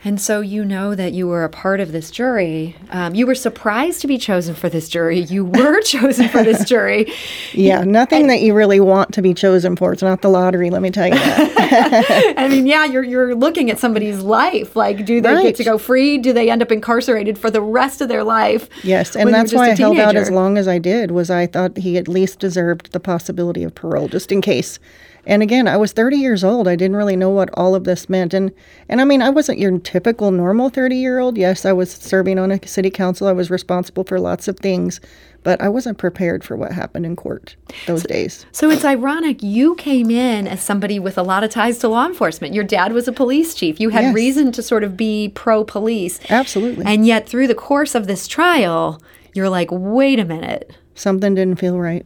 And 0.02 0.19
so 0.19 0.40
you 0.40 0.64
know 0.64 0.95
that 0.95 1.12
you 1.12 1.28
were 1.28 1.45
a 1.45 1.50
part 1.50 1.78
of 1.78 1.92
this 1.92 2.11
jury. 2.11 2.75
Um, 2.88 3.14
you 3.14 3.26
were 3.26 3.35
surprised 3.35 4.00
to 4.00 4.07
be 4.07 4.16
chosen 4.16 4.54
for 4.54 4.71
this 4.71 4.88
jury. 4.88 5.19
You 5.21 5.45
were 5.45 5.83
chosen 5.83 6.26
for 6.30 6.42
this 6.42 6.64
jury. 6.64 7.12
Yeah, 7.52 7.83
nothing 7.83 8.28
that 8.28 8.40
you 8.40 8.54
really 8.54 8.78
want 8.80 9.12
to 9.14 9.23
be 9.23 9.35
chosen 9.35 9.75
for. 9.76 9.92
It's 9.92 10.02
not 10.02 10.23
the 10.23 10.28
lottery, 10.28 10.71
let 10.71 10.80
me 10.83 10.90
tell 10.90 11.09
you 11.09 11.14
that. 11.14 12.35
I 12.38 12.49
mean, 12.49 12.66
yeah, 12.66 12.85
you're 12.87 13.02
you're 13.02 13.35
looking 13.35 13.71
at 13.71 13.78
somebody's 13.78 14.21
life. 14.23 14.76
Like, 14.76 15.04
do 15.04 15.21
they 15.21 15.35
Right. 15.35 15.42
get 15.42 15.57
to 15.57 15.64
go 15.64 15.76
free? 15.76 16.16
Do 16.16 16.33
they 16.33 16.49
end 16.49 16.62
up 16.62 16.71
incarcerated 16.71 17.37
for 17.38 17.50
the 17.50 17.61
rest 17.61 18.00
of 18.00 18.09
their 18.09 18.23
life? 18.25 18.69
yes, 18.85 19.16
and 19.16 19.35
that's 19.35 19.52
why 19.52 19.71
I 19.71 19.75
held 19.75 19.99
out 19.99 20.14
as 20.16 20.30
long 20.30 20.57
as 20.59 20.69
I 20.69 20.78
did. 20.78 21.11
Was 21.11 21.28
I 21.28 21.47
thought 21.47 21.76
he 21.76 21.99
at 21.99 22.07
least 22.09 22.38
deserved 22.38 22.92
the 22.92 23.00
possibility 23.00 23.64
of 23.64 23.75
parole, 23.75 24.09
just 24.09 24.30
in 24.33 24.40
case. 24.40 24.78
And 25.27 25.43
again, 25.43 25.69
I 25.69 25.77
was 25.77 25.93
30 25.93 26.17
years 26.17 26.43
old. 26.43 26.67
I 26.67 26.77
didn't 26.77 26.97
really 26.97 27.17
know 27.17 27.31
what 27.31 27.50
all 27.55 27.75
of 27.75 27.85
this 27.85 28.09
meant, 28.09 28.33
and 28.35 28.53
and 28.89 29.00
I 29.00 29.05
mean, 29.05 29.21
I 29.23 29.31
wasn't 29.31 29.59
your 29.59 29.79
typical 29.79 30.31
normal 30.31 30.69
30 30.71 30.97
year 30.97 31.19
old. 31.19 31.37
Yes, 31.37 31.65
I 31.65 31.73
was 31.73 31.91
serving 31.93 32.39
on 32.39 32.50
a 32.50 32.67
city 32.67 32.91
council. 32.91 33.29
I 33.29 33.33
was 33.33 33.50
responsible 33.50 34.05
for 34.05 34.19
lots 34.19 34.49
of 34.49 34.59
things, 34.59 35.00
but 35.43 35.61
I 35.61 35.69
wasn't 35.69 35.99
prepared 35.99 36.43
for 36.43 36.57
what 36.57 36.73
happened 36.73 37.05
in 37.07 37.17
court 37.17 37.57
those 37.87 38.03
days. 38.05 38.47
So 38.53 38.71
it's 38.71 38.85
ironic 38.85 39.43
you 39.43 39.75
came 39.77 40.11
in 40.11 40.49
as 40.49 40.62
somebody 40.62 40.99
with 40.99 41.19
a 41.19 41.23
lot 41.23 41.45
of 41.45 41.50
ties 41.50 41.79
to 41.81 41.89
law 41.89 42.07
enforcement. 42.07 42.55
Your 42.55 42.65
dad 42.65 42.93
was 42.93 43.07
a 43.07 43.12
police 43.12 43.55
chief. 43.55 43.79
You 43.79 43.91
had 43.91 44.05
Yes. 44.05 44.15
reason 44.15 44.53
to 44.53 44.62
sort 44.62 44.85
of 44.85 44.97
be 44.97 45.31
pro 45.35 45.65
police. 45.65 46.19
Absolutely. 46.31 46.85
And 46.87 47.07
yet, 47.07 47.29
through 47.29 47.47
the 47.47 47.55
course 47.55 47.95
of 47.95 48.07
this 48.07 48.27
trial, 48.27 49.00
you're 49.35 49.50
like, 49.50 49.69
wait 49.71 50.19
a 50.19 50.25
minute. 50.25 50.73
something 50.95 51.35
didn't 51.35 51.59
feel 51.59 51.79
right. 51.79 52.05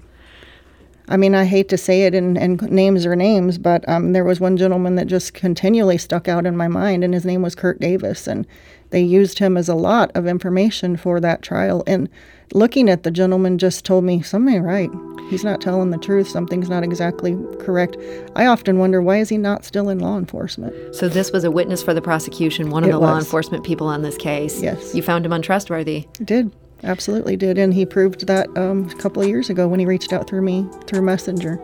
I 1.08 1.16
mean, 1.16 1.34
I 1.34 1.44
hate 1.44 1.68
to 1.68 1.76
say 1.76 2.02
it, 2.02 2.14
and, 2.14 2.38
and 2.38 2.60
names 2.70 3.04
are 3.04 3.14
names, 3.14 3.58
but 3.58 3.86
um, 3.88 4.12
there 4.12 4.24
was 4.24 4.40
one 4.40 4.56
gentleman 4.56 4.94
that 4.94 5.06
just 5.06 5.34
continually 5.34 5.98
stuck 5.98 6.28
out 6.28 6.46
in 6.46 6.56
my 6.56 6.68
mind, 6.68 7.04
and 7.04 7.12
his 7.12 7.26
name 7.26 7.42
was 7.42 7.54
Kurt 7.54 7.78
Davis, 7.78 8.26
and 8.26 8.46
they 8.90 9.02
used 9.02 9.38
him 9.38 9.56
as 9.56 9.68
a 9.68 9.74
lot 9.74 10.10
of 10.14 10.26
information 10.26 10.96
for 10.96 11.20
that 11.20 11.42
trial. 11.42 11.82
And 11.86 12.08
looking 12.54 12.88
at 12.88 13.02
the 13.02 13.10
gentleman 13.10 13.58
just 13.58 13.84
told 13.84 14.04
me 14.04 14.22
something 14.22 14.62
right. 14.62 14.90
He's 15.28 15.44
not 15.44 15.60
telling 15.60 15.90
the 15.90 15.98
truth. 15.98 16.28
Something's 16.28 16.68
not 16.68 16.84
exactly 16.84 17.36
correct. 17.58 17.96
I 18.36 18.46
often 18.46 18.78
wonder 18.78 19.02
why 19.02 19.18
is 19.18 19.28
he 19.28 19.38
not 19.38 19.64
still 19.64 19.88
in 19.88 19.98
law 19.98 20.16
enforcement? 20.16 20.94
So 20.94 21.08
this 21.08 21.32
was 21.32 21.44
a 21.44 21.50
witness 21.50 21.82
for 21.82 21.92
the 21.92 22.02
prosecution, 22.02 22.70
one 22.70 22.84
of 22.84 22.90
It 22.90 22.92
the 22.92 22.98
law 22.98 23.18
enforcement 23.18 23.64
people 23.64 23.88
on 23.88 24.02
this 24.02 24.16
case. 24.16 24.62
Yes. 24.62 24.94
You 24.94 25.02
found 25.02 25.26
him 25.26 25.32
untrustworthy. 25.32 26.06
Did 26.22 26.54
absolutely 26.84 27.36
did, 27.36 27.58
and 27.58 27.74
he 27.74 27.84
proved 27.86 28.26
that 28.26 28.48
um, 28.56 28.88
a 28.90 28.94
couple 28.94 29.22
of 29.22 29.28
years 29.28 29.50
ago 29.50 29.66
when 29.66 29.80
he 29.80 29.86
reached 29.86 30.12
out 30.12 30.28
through 30.28 30.42
me 30.42 30.68
through 30.86 31.02
Messenger. 31.02 31.60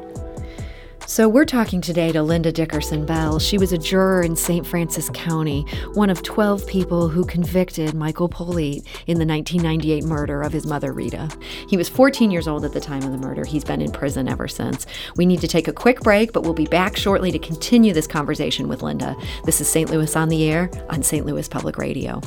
So 1.11 1.29
we're 1.29 1.45
talking 1.45 1.81
today 1.81 2.13
to 2.13 2.23
Linda 2.23 2.53
Dickerson 2.53 3.05
Bell. 3.05 3.41
She 3.41 3.59
was 3.59 3.73
a 3.73 3.79
juror 3.79 4.23
in 4.23 4.37
St. 4.37 4.65
Francis 4.65 5.11
County, 5.13 5.63
one 5.95 6.09
of 6.09 6.23
12 6.23 6.65
people 6.69 7.09
who 7.09 7.25
convicted 7.25 7.95
Michael 7.95 8.29
Polite 8.29 8.87
in 9.09 9.19
the 9.19 9.27
1998 9.27 10.05
murder 10.05 10.41
of 10.41 10.53
his 10.53 10.67
mother, 10.67 10.93
Rita. 10.93 11.29
He 11.69 11.77
was 11.77 11.89
14 11.89 12.31
years 12.31 12.47
old 12.47 12.65
at 12.65 12.73
the 12.73 12.81
time 12.81 13.03
of 13.03 13.11
the 13.11 13.19
murder. 13.19 13.45
He's 13.45 13.65
been 13.65 13.83
in 13.83 13.91
prison 13.91 14.29
ever 14.29 14.47
since. 14.47 14.87
We 15.17 15.27
need 15.27 15.41
to 15.41 15.49
take 15.49 15.67
a 15.67 15.73
quick 15.73 15.99
break, 15.99 16.33
but 16.33 16.45
we'll 16.45 16.55
be 16.55 16.67
back 16.67 16.97
shortly 16.97 17.33
to 17.33 17.41
continue 17.41 17.93
this 17.93 18.07
conversation 18.07 18.69
with 18.69 18.83
Linda. 18.83 19.17
This 19.45 19.61
is 19.61 19.67
St. 19.67 19.91
Louis 19.91 20.15
on 20.15 20.29
the 20.29 20.49
Air 20.49 20.71
on 20.91 21.03
St. 21.03 21.27
Louis 21.27 21.49
Public 21.49 21.77
Radio. 21.77 22.21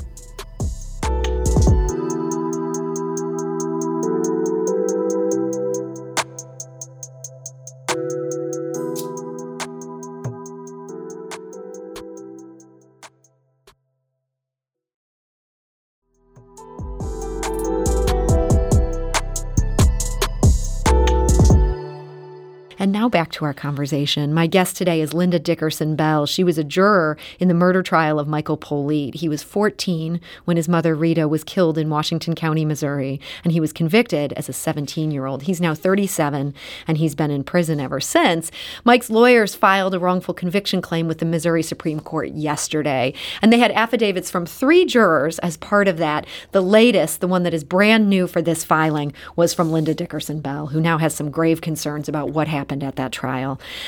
To 23.33 23.45
our 23.45 23.53
conversation. 23.53 24.33
My 24.33 24.47
guest 24.47 24.77
today 24.77 25.01
is 25.01 25.13
Linda 25.13 25.39
Dickerson 25.39 25.95
Bell. 25.95 26.25
She 26.25 26.43
was 26.43 26.57
a 26.57 26.63
juror 26.63 27.17
in 27.39 27.47
the 27.47 27.53
murder 27.53 27.83
trial 27.83 28.19
of 28.19 28.27
Michael 28.27 28.57
Polite. 28.57 29.15
He 29.15 29.27
was 29.27 29.43
14 29.43 30.21
when 30.45 30.55
his 30.55 30.69
mother 30.69 30.95
Rita 30.95 31.27
was 31.27 31.43
killed 31.43 31.77
in 31.77 31.89
Washington 31.89 32.35
County, 32.35 32.63
Missouri, 32.63 33.19
and 33.43 33.51
he 33.51 33.59
was 33.59 33.73
convicted 33.73 34.33
as 34.33 34.49
a 34.49 34.53
17 34.53 35.11
year 35.11 35.25
old. 35.25 35.43
He's 35.43 35.59
now 35.59 35.73
37 35.73 36.53
and 36.87 36.97
he's 36.97 37.15
been 37.15 37.31
in 37.31 37.43
prison 37.43 37.79
ever 37.79 37.99
since. 37.99 38.51
Mike's 38.83 39.09
lawyers 39.09 39.55
filed 39.55 39.95
a 39.95 39.99
wrongful 39.99 40.33
conviction 40.33 40.81
claim 40.81 41.07
with 41.07 41.17
the 41.17 41.25
Missouri 41.25 41.63
Supreme 41.63 41.99
Court 41.99 42.29
yesterday, 42.29 43.13
and 43.41 43.51
they 43.51 43.59
had 43.59 43.71
affidavits 43.71 44.29
from 44.29 44.45
three 44.45 44.85
jurors 44.85 45.39
as 45.39 45.57
part 45.57 45.87
of 45.87 45.97
that. 45.97 46.27
The 46.51 46.61
latest, 46.61 47.19
the 47.19 47.27
one 47.27 47.43
that 47.43 47.53
is 47.53 47.63
brand 47.63 48.09
new 48.09 48.27
for 48.27 48.41
this 48.41 48.63
filing, 48.63 49.11
was 49.35 49.53
from 49.53 49.71
Linda 49.71 49.95
Dickerson 49.95 50.39
Bell, 50.39 50.67
who 50.67 50.79
now 50.79 50.99
has 50.99 51.15
some 51.15 51.31
grave 51.31 51.61
concerns 51.61 52.07
about 52.07 52.29
what 52.29 52.47
happened 52.47 52.83
at 52.83 52.95
that 52.95 53.11
trial. 53.11 53.22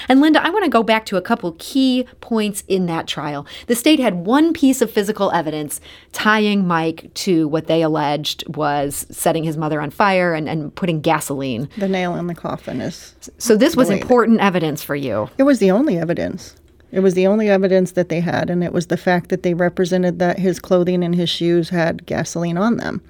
And 0.10 0.22
Linda, 0.22 0.44
I 0.44 0.50
want 0.50 0.63
to 0.65 0.70
go 0.70 0.84
back 0.84 1.06
to 1.08 1.18
a 1.18 1.22
couple 1.22 1.56
key 1.60 2.08
points 2.22 2.63
in 2.68 2.86
that 2.88 3.08
trial. 3.08 3.46
The 3.68 3.75
state 3.75 4.00
had 4.00 4.25
one 4.25 4.54
piece 4.54 4.82
of 4.82 4.89
physical 4.89 5.32
evidence 5.32 5.82
tying 6.12 6.68
Mike 6.68 7.13
to 7.15 7.48
what 7.48 7.68
they 7.68 7.82
alleged 7.82 8.44
was 8.56 9.06
setting 9.10 9.44
his 9.44 9.58
mother 9.58 9.82
on 9.82 9.89
fire 9.92 10.34
and, 10.34 10.48
and 10.48 10.74
putting 10.75 11.01
gasoline. 11.01 11.70
The 11.77 11.88
nail 11.88 12.15
in 12.15 12.27
the 12.27 12.36
coffin 12.36 12.82
is 12.82 13.15
So 13.38 13.58
this 13.58 13.75
was 13.75 13.89
important 13.89 14.39
evidence 14.39 14.84
for 14.84 14.96
you. 14.96 15.30
It 15.38 15.44
was 15.44 15.60
the 15.60 15.72
only 15.72 15.98
evidence. 15.98 16.56
It 16.92 17.01
was 17.01 17.13
the 17.13 17.27
only 17.27 17.50
evidence 17.50 17.92
that 17.94 18.08
they 18.08 18.22
had, 18.22 18.50
and 18.50 18.63
it 18.63 18.72
was 18.72 18.88
the 18.88 18.96
fact 18.96 19.30
that 19.30 19.44
they 19.44 19.54
represented 19.54 20.20
that 20.20 20.39
his 20.39 20.60
clothing 20.60 21.04
and 21.04 21.13
his 21.13 21.30
shoes 21.30 21.70
had 21.70 22.06
gasoline 22.06 22.58
on 22.58 22.77
them. 22.77 23.01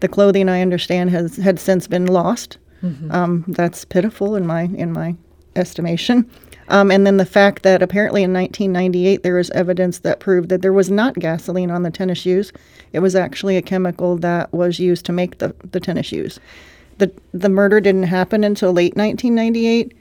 The 0.00 0.08
clothing, 0.08 0.48
I 0.48 0.60
understand, 0.60 1.10
has 1.10 1.36
had 1.36 1.58
since 1.58 1.86
been 1.86 2.06
lost. 2.06 2.58
Um, 3.10 3.44
that's 3.48 3.84
pitiful 3.84 4.36
in 4.36 4.46
my 4.46 4.62
in 4.62 4.92
my 4.92 5.14
estimation. 5.56 6.28
Um, 6.68 6.90
and 6.92 7.04
then 7.04 7.16
the 7.16 7.26
fact 7.26 7.64
that 7.64 7.82
apparently 7.82 8.22
in 8.22 8.32
1998 8.32 9.22
there 9.22 9.34
was 9.34 9.50
evidence 9.50 9.98
that 9.98 10.20
proved 10.20 10.48
that 10.50 10.62
there 10.62 10.72
was 10.72 10.90
not 10.90 11.14
gasoline 11.14 11.70
on 11.70 11.82
the 11.82 11.90
tennis 11.90 12.18
shoes. 12.18 12.52
It 12.92 13.00
was 13.00 13.16
actually 13.16 13.56
a 13.56 13.62
chemical 13.62 14.16
that 14.18 14.52
was 14.52 14.78
used 14.78 15.04
to 15.06 15.12
make 15.12 15.38
the, 15.38 15.54
the 15.72 15.80
tennis 15.80 16.06
shoes. 16.06 16.38
The 16.98 17.10
the 17.32 17.48
murder 17.48 17.80
didn't 17.80 18.04
happen 18.04 18.44
until 18.44 18.72
late 18.72 18.96
1998 18.96 19.92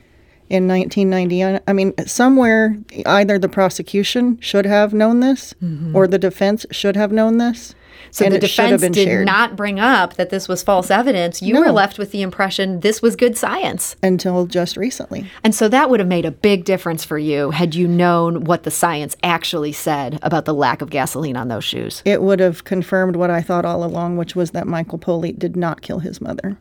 in 0.49 0.67
1990. 0.67 1.61
I 1.67 1.73
mean, 1.73 1.93
somewhere 2.05 2.75
either 3.05 3.39
the 3.39 3.49
prosecution 3.49 4.39
should 4.41 4.65
have 4.65 4.93
known 4.93 5.21
this 5.21 5.53
or 5.95 6.07
the 6.07 6.19
defense 6.19 6.65
should 6.71 6.95
have 6.95 7.11
known 7.11 7.37
this. 7.37 7.73
So 8.11 8.25
and 8.25 8.33
the 8.33 8.37
it 8.37 8.47
should 8.47 8.65
have 8.65 8.79
defense 8.79 8.95
did 8.95 9.07
shared 9.07 9.25
not 9.25 9.55
bring 9.55 9.79
up 9.79 10.15
that 10.15 10.29
this 10.29 10.47
was 10.47 10.63
false 10.63 10.89
evidence. 10.89 11.41
You 11.41 11.59
were 11.59 11.71
left 11.71 11.97
with 11.97 12.11
the 12.11 12.21
impression 12.21 12.79
this 12.79 13.01
was 13.01 13.15
good 13.15 13.37
science. 13.37 13.95
until 14.01 14.45
just 14.45 14.77
recently. 14.77 15.29
And 15.43 15.53
so 15.53 15.67
that 15.69 15.89
would 15.89 15.99
have 15.99 16.09
made 16.09 16.25
a 16.25 16.31
big 16.31 16.65
difference 16.65 17.03
for 17.03 17.17
you 17.17 17.51
had 17.51 17.75
you 17.75 17.87
known 17.87 18.43
what 18.45 18.63
the 18.63 18.71
science 18.71 19.15
actually 19.23 19.71
said 19.71 20.19
about 20.21 20.45
the 20.45 20.53
lack 20.53 20.81
of 20.81 20.89
gasoline 20.89 21.37
on 21.37 21.47
those 21.47 21.63
shoes. 21.63 22.01
It 22.05 22.21
would 22.21 22.39
have 22.39 22.63
confirmed 22.63 23.15
what 23.15 23.29
I 23.29 23.41
thought 23.41 23.65
all 23.65 23.83
along, 23.83 24.17
which 24.17 24.35
was 24.35 24.51
that 24.51 24.67
Michael 24.67 24.97
Polite 24.97 25.39
did 25.39 25.55
not 25.55 25.81
kill 25.81 25.99
his 25.99 26.21
mother. 26.21 26.57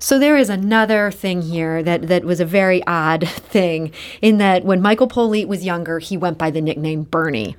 So 0.00 0.18
there 0.18 0.38
is 0.38 0.48
another 0.48 1.10
thing 1.10 1.42
here 1.42 1.82
that, 1.82 2.08
that 2.08 2.24
was 2.24 2.40
a 2.40 2.44
very 2.46 2.84
odd 2.86 3.28
thing 3.28 3.92
in 4.22 4.38
that 4.38 4.64
when 4.64 4.80
Michael 4.80 5.06
Polite 5.06 5.46
was 5.46 5.64
younger, 5.64 5.98
he 5.98 6.16
went 6.16 6.38
by 6.38 6.50
the 6.50 6.60
nickname 6.60 7.04
Bernie. 7.04 7.54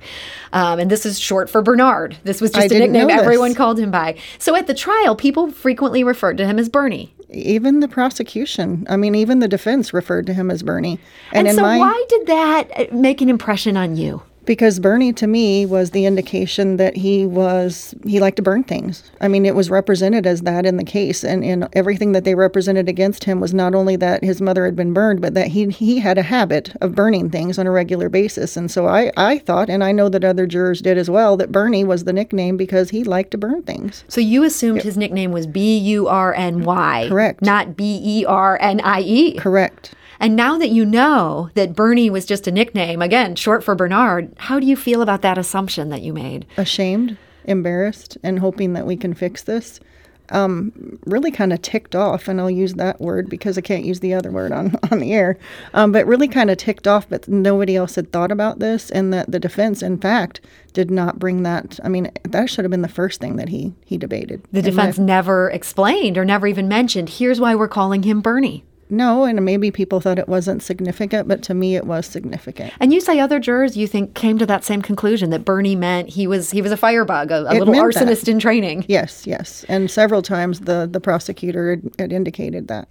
Um, 0.52 0.80
and 0.80 0.90
this 0.90 1.06
is 1.06 1.18
short 1.18 1.48
for 1.48 1.62
Bernard. 1.62 2.16
This 2.24 2.40
was 2.40 2.50
just 2.50 2.72
a 2.72 2.78
nickname 2.78 3.10
everyone 3.10 3.54
called 3.54 3.78
him 3.78 3.90
by. 3.90 4.18
So 4.38 4.56
at 4.56 4.66
the 4.66 4.74
trial, 4.74 5.14
people 5.14 5.50
frequently 5.52 6.02
referred 6.02 6.36
to 6.38 6.46
him 6.46 6.58
as 6.58 6.68
Bernie. 6.68 7.14
Even 7.30 7.80
the 7.80 7.88
prosecution, 7.88 8.86
I 8.90 8.96
mean, 8.96 9.14
even 9.14 9.38
the 9.38 9.48
defense 9.48 9.94
referred 9.94 10.26
to 10.26 10.34
him 10.34 10.50
as 10.50 10.62
Bernie. 10.62 10.98
And, 11.32 11.48
in 11.48 11.54
so 11.54 11.62
my 11.62 11.78
why 11.78 12.04
did 12.08 12.26
that 12.26 12.68
uh, 12.76 12.94
make 12.94 13.22
an 13.22 13.30
impression 13.30 13.76
on 13.76 13.96
you? 13.96 14.22
Because 14.44 14.80
Bernie 14.80 15.12
to 15.14 15.26
me 15.26 15.64
was 15.66 15.90
the 15.90 16.06
indication 16.06 16.76
that 16.76 16.96
he 16.96 17.24
was 17.24 17.94
he 18.04 18.20
liked 18.20 18.36
to 18.36 18.42
burn 18.42 18.64
things. 18.64 19.10
I 19.20 19.28
mean, 19.28 19.46
it 19.46 19.54
was 19.54 19.70
represented 19.70 20.26
as 20.26 20.42
that 20.42 20.66
in 20.66 20.76
the 20.76 20.84
case, 20.84 21.24
and 21.24 21.44
and 21.44 21.68
everything 21.74 22.12
that 22.12 22.24
they 22.24 22.34
represented 22.34 22.88
against 22.88 23.24
him 23.24 23.40
was 23.40 23.54
not 23.54 23.74
only 23.74 23.96
that 23.96 24.24
his 24.24 24.40
mother 24.40 24.64
had 24.64 24.76
been 24.76 24.92
burned, 24.92 25.20
but 25.20 25.34
that 25.34 25.48
he 25.48 25.68
he 25.68 26.00
had 26.00 26.18
a 26.18 26.22
habit 26.22 26.74
of 26.80 26.94
burning 26.94 27.30
things 27.30 27.58
on 27.58 27.66
a 27.66 27.70
regular 27.70 28.08
basis. 28.08 28.56
And 28.56 28.70
so 28.70 28.86
I 28.86 29.12
I 29.16 29.38
thought, 29.38 29.70
and 29.70 29.84
I 29.84 29.92
know 29.92 30.08
that 30.08 30.24
other 30.24 30.46
jurors 30.46 30.80
did 30.80 30.98
as 30.98 31.08
well, 31.08 31.36
that 31.36 31.52
Bernie 31.52 31.84
was 31.84 32.04
the 32.04 32.12
nickname 32.12 32.56
because 32.56 32.90
he 32.90 33.04
liked 33.04 33.30
to 33.32 33.38
burn 33.38 33.62
things. 33.62 34.04
So 34.08 34.20
you 34.20 34.42
assumed 34.42 34.82
his 34.82 34.96
nickname 34.96 35.32
was 35.32 35.46
B 35.46 35.78
U 35.78 36.08
R 36.08 36.34
N 36.34 36.64
Y. 36.64 37.06
Correct. 37.08 37.42
Not 37.42 37.76
B 37.76 38.00
E 38.02 38.24
R 38.24 38.58
N 38.60 38.80
I 38.80 39.00
E. 39.00 39.34
Correct. 39.34 39.94
And 40.22 40.36
now 40.36 40.56
that 40.56 40.70
you 40.70 40.86
know 40.86 41.50
that 41.54 41.74
Bernie 41.74 42.08
was 42.08 42.24
just 42.24 42.46
a 42.46 42.52
nickname, 42.52 43.02
again, 43.02 43.34
short 43.34 43.64
for 43.64 43.74
Bernard, 43.74 44.32
how 44.38 44.60
do 44.60 44.66
you 44.66 44.76
feel 44.76 45.02
about 45.02 45.20
that 45.22 45.36
assumption 45.36 45.88
that 45.88 46.02
you 46.02 46.12
made? 46.12 46.46
Ashamed. 46.56 47.16
embarrassed 47.44 48.16
and 48.22 48.38
hoping 48.38 48.72
that 48.74 48.86
we 48.86 48.96
can 48.96 49.14
fix 49.14 49.42
this. 49.42 49.80
Um, 50.28 51.00
really 51.04 51.32
kind 51.32 51.52
of 51.52 51.60
ticked 51.60 51.96
off, 51.96 52.28
and 52.28 52.40
I'll 52.40 52.48
use 52.48 52.74
that 52.74 53.00
word 53.00 53.28
because 53.28 53.58
I 53.58 53.62
can't 53.62 53.84
use 53.84 53.98
the 53.98 54.14
other 54.14 54.30
word 54.30 54.52
on, 54.52 54.76
on 54.92 55.00
the 55.00 55.12
air, 55.12 55.36
um, 55.74 55.90
but 55.90 56.06
really 56.06 56.28
kind 56.28 56.50
of 56.50 56.56
ticked 56.56 56.86
off 56.86 57.08
that 57.08 57.26
nobody 57.26 57.74
else 57.74 57.96
had 57.96 58.12
thought 58.12 58.30
about 58.30 58.60
this 58.60 58.90
and 58.90 59.12
that 59.12 59.30
the 59.30 59.40
defense, 59.40 59.82
in 59.82 59.98
fact, 59.98 60.40
did 60.72 60.88
not 60.88 61.18
bring 61.18 61.42
that. 61.42 61.80
I 61.82 61.88
mean, 61.88 62.12
that 62.22 62.48
should 62.48 62.64
have 62.64 62.70
been 62.70 62.82
the 62.82 62.88
first 62.88 63.20
thing 63.20 63.34
that 63.36 63.48
he, 63.48 63.74
he 63.84 63.98
debated. 63.98 64.40
The 64.52 64.62
defense 64.62 64.98
my- 64.98 65.04
never 65.04 65.50
explained 65.50 66.16
or 66.16 66.24
never 66.24 66.46
even 66.46 66.68
mentioned, 66.68 67.08
here's 67.08 67.40
why 67.40 67.56
we're 67.56 67.66
calling 67.66 68.04
him 68.04 68.20
Bernie. 68.20 68.64
No, 68.92 69.24
and 69.24 69.42
maybe 69.44 69.70
people 69.70 70.00
thought 70.00 70.18
it 70.18 70.28
wasn't 70.28 70.62
significant, 70.62 71.26
but 71.26 71.42
to 71.44 71.54
me 71.54 71.76
it 71.76 71.86
was 71.86 72.06
significant. 72.06 72.72
And 72.78 72.92
you 72.92 73.00
say 73.00 73.18
other 73.18 73.40
jurors 73.40 73.76
you 73.76 73.86
think 73.86 74.14
came 74.14 74.36
to 74.38 74.46
that 74.46 74.64
same 74.64 74.82
conclusion 74.82 75.30
that 75.30 75.46
Bernie 75.46 75.74
meant 75.74 76.10
he 76.10 76.26
was 76.26 76.50
he 76.50 76.60
was 76.60 76.70
a 76.70 76.76
firebug, 76.76 77.30
a, 77.30 77.40
a 77.40 77.54
little 77.54 77.72
meant 77.72 77.94
that. 77.94 78.06
arsonist 78.06 78.28
in 78.28 78.38
training. 78.38 78.84
Yes, 78.88 79.26
yes. 79.26 79.64
And 79.68 79.90
several 79.90 80.20
times 80.20 80.60
the, 80.60 80.86
the 80.90 81.00
prosecutor 81.00 81.70
had, 81.70 81.90
had 81.98 82.12
indicated 82.12 82.68
that. 82.68 82.86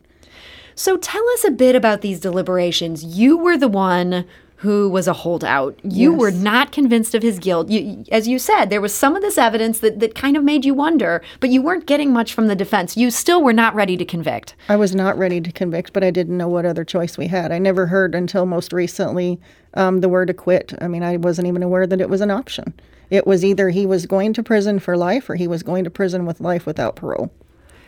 So 0.74 0.98
tell 0.98 1.28
us 1.34 1.44
a 1.44 1.52
bit 1.52 1.76
about 1.76 2.02
these 2.02 2.20
deliberations. 2.20 3.04
You 3.04 3.38
were 3.38 3.58
the 3.58 3.68
one 3.68 4.26
who 4.62 4.88
was 4.90 5.08
a 5.08 5.14
holdout. 5.14 5.76
You 5.84 6.12
Yes. 6.12 6.20
were 6.20 6.32
not 6.32 6.72
convinced 6.72 7.16
of 7.16 7.24
his 7.24 7.40
guilt. 7.40 7.70
You, 7.70 8.04
as 8.12 8.28
you 8.28 8.38
said, 8.38 8.70
there 8.70 8.80
was 8.82 8.94
some 8.94 9.16
of 9.16 9.24
this 9.24 9.38
evidence 9.40 9.80
that, 9.80 10.00
that 10.00 10.14
kind 10.14 10.38
of 10.38 10.44
made 10.44 10.66
you 10.66 10.76
wonder, 10.76 11.22
but 11.40 11.50
you 11.50 11.64
weren't 11.64 11.88
getting 11.88 12.14
much 12.14 12.34
from 12.34 12.48
the 12.48 12.56
defense. 12.56 12.96
You 12.96 13.10
still 13.10 13.42
were 13.44 13.54
not 13.54 13.74
ready 13.74 13.98
to 13.98 14.06
convict. 14.06 14.56
I 14.70 14.76
was 14.76 14.94
not 14.94 15.18
ready 15.18 15.42
to 15.42 15.52
convict, 15.52 15.94
but 15.94 16.04
I 16.04 16.12
didn't 16.12 16.38
know 16.38 16.48
what 16.48 16.66
other 16.66 16.84
choice 16.84 17.18
we 17.18 17.26
had. 17.28 17.52
I 17.52 17.58
never 17.58 17.88
heard 17.88 18.14
until 18.14 18.46
most 18.46 18.72
recently 18.72 19.40
um, 19.74 20.02
the 20.02 20.10
word 20.10 20.30
acquit. 20.30 20.74
I 20.80 20.88
mean, 20.88 21.02
I 21.02 21.18
wasn't 21.18 21.48
even 21.48 21.64
aware 21.64 21.88
that 21.88 22.00
it 22.02 22.10
was 22.10 22.22
an 22.22 22.30
option. 22.30 22.74
It 23.10 23.26
was 23.26 23.44
either 23.44 23.70
he 23.70 23.88
was 23.88 24.06
going 24.06 24.32
to 24.34 24.44
prison 24.44 24.78
for 24.80 24.96
life 24.96 25.30
or 25.30 25.36
he 25.36 25.48
was 25.48 25.64
going 25.64 25.84
to 25.86 25.90
prison 25.90 26.26
with 26.28 26.40
life 26.40 26.66
without 26.68 26.96
parole. 26.96 27.32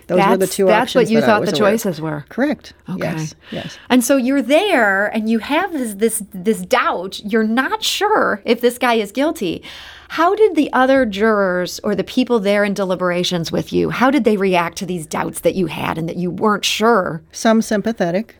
Those 0.07 0.17
were 0.17 0.23
the 0.23 0.37
That's- 0.37 0.55
two 0.55 0.65
that's 0.65 0.81
options. 0.89 1.05
what 1.05 1.11
you 1.11 1.19
that 1.21 1.25
thought 1.25 1.45
the 1.45 1.55
aware 1.57 1.71
choices 1.71 2.01
were. 2.01 2.25
Correct. 2.29 2.73
Okay. 2.89 2.99
Yes. 2.99 3.35
Yes. 3.51 3.77
And 3.89 4.03
so 4.03 4.17
you're 4.17 4.41
there 4.41 5.07
and 5.07 5.29
you 5.29 5.39
have 5.39 5.71
this 5.73 5.93
this 5.95 6.23
this 6.33 6.61
doubt. 6.61 7.19
You're 7.23 7.43
not 7.47 7.83
sure 7.83 8.41
if 8.45 8.61
this 8.61 8.77
guy 8.77 8.95
is 8.95 9.11
guilty. 9.11 9.63
How 10.09 10.35
did 10.35 10.55
the 10.55 10.71
other 10.73 11.05
jurors 11.05 11.79
or 11.83 11.95
the 11.95 12.03
people 12.03 12.39
there 12.39 12.63
in 12.63 12.73
deliberations 12.75 13.51
with 13.51 13.73
you, 13.73 13.89
how 13.89 14.11
did 14.11 14.25
they 14.25 14.37
react 14.37 14.77
to 14.77 14.85
these 14.85 15.07
doubts 15.07 15.39
that 15.39 15.55
you 15.55 15.65
had 15.67 15.97
and 15.97 16.07
that 16.07 16.17
you 16.17 16.29
weren't 16.29 16.63
sure? 16.65 17.23
Some 17.31 17.63
sympathetic, 17.63 18.35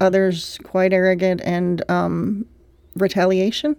others 0.00 0.58
quite 0.62 0.92
arrogant 0.92 1.40
and 1.42 1.82
um, 1.90 2.46
retaliation. 2.94 3.74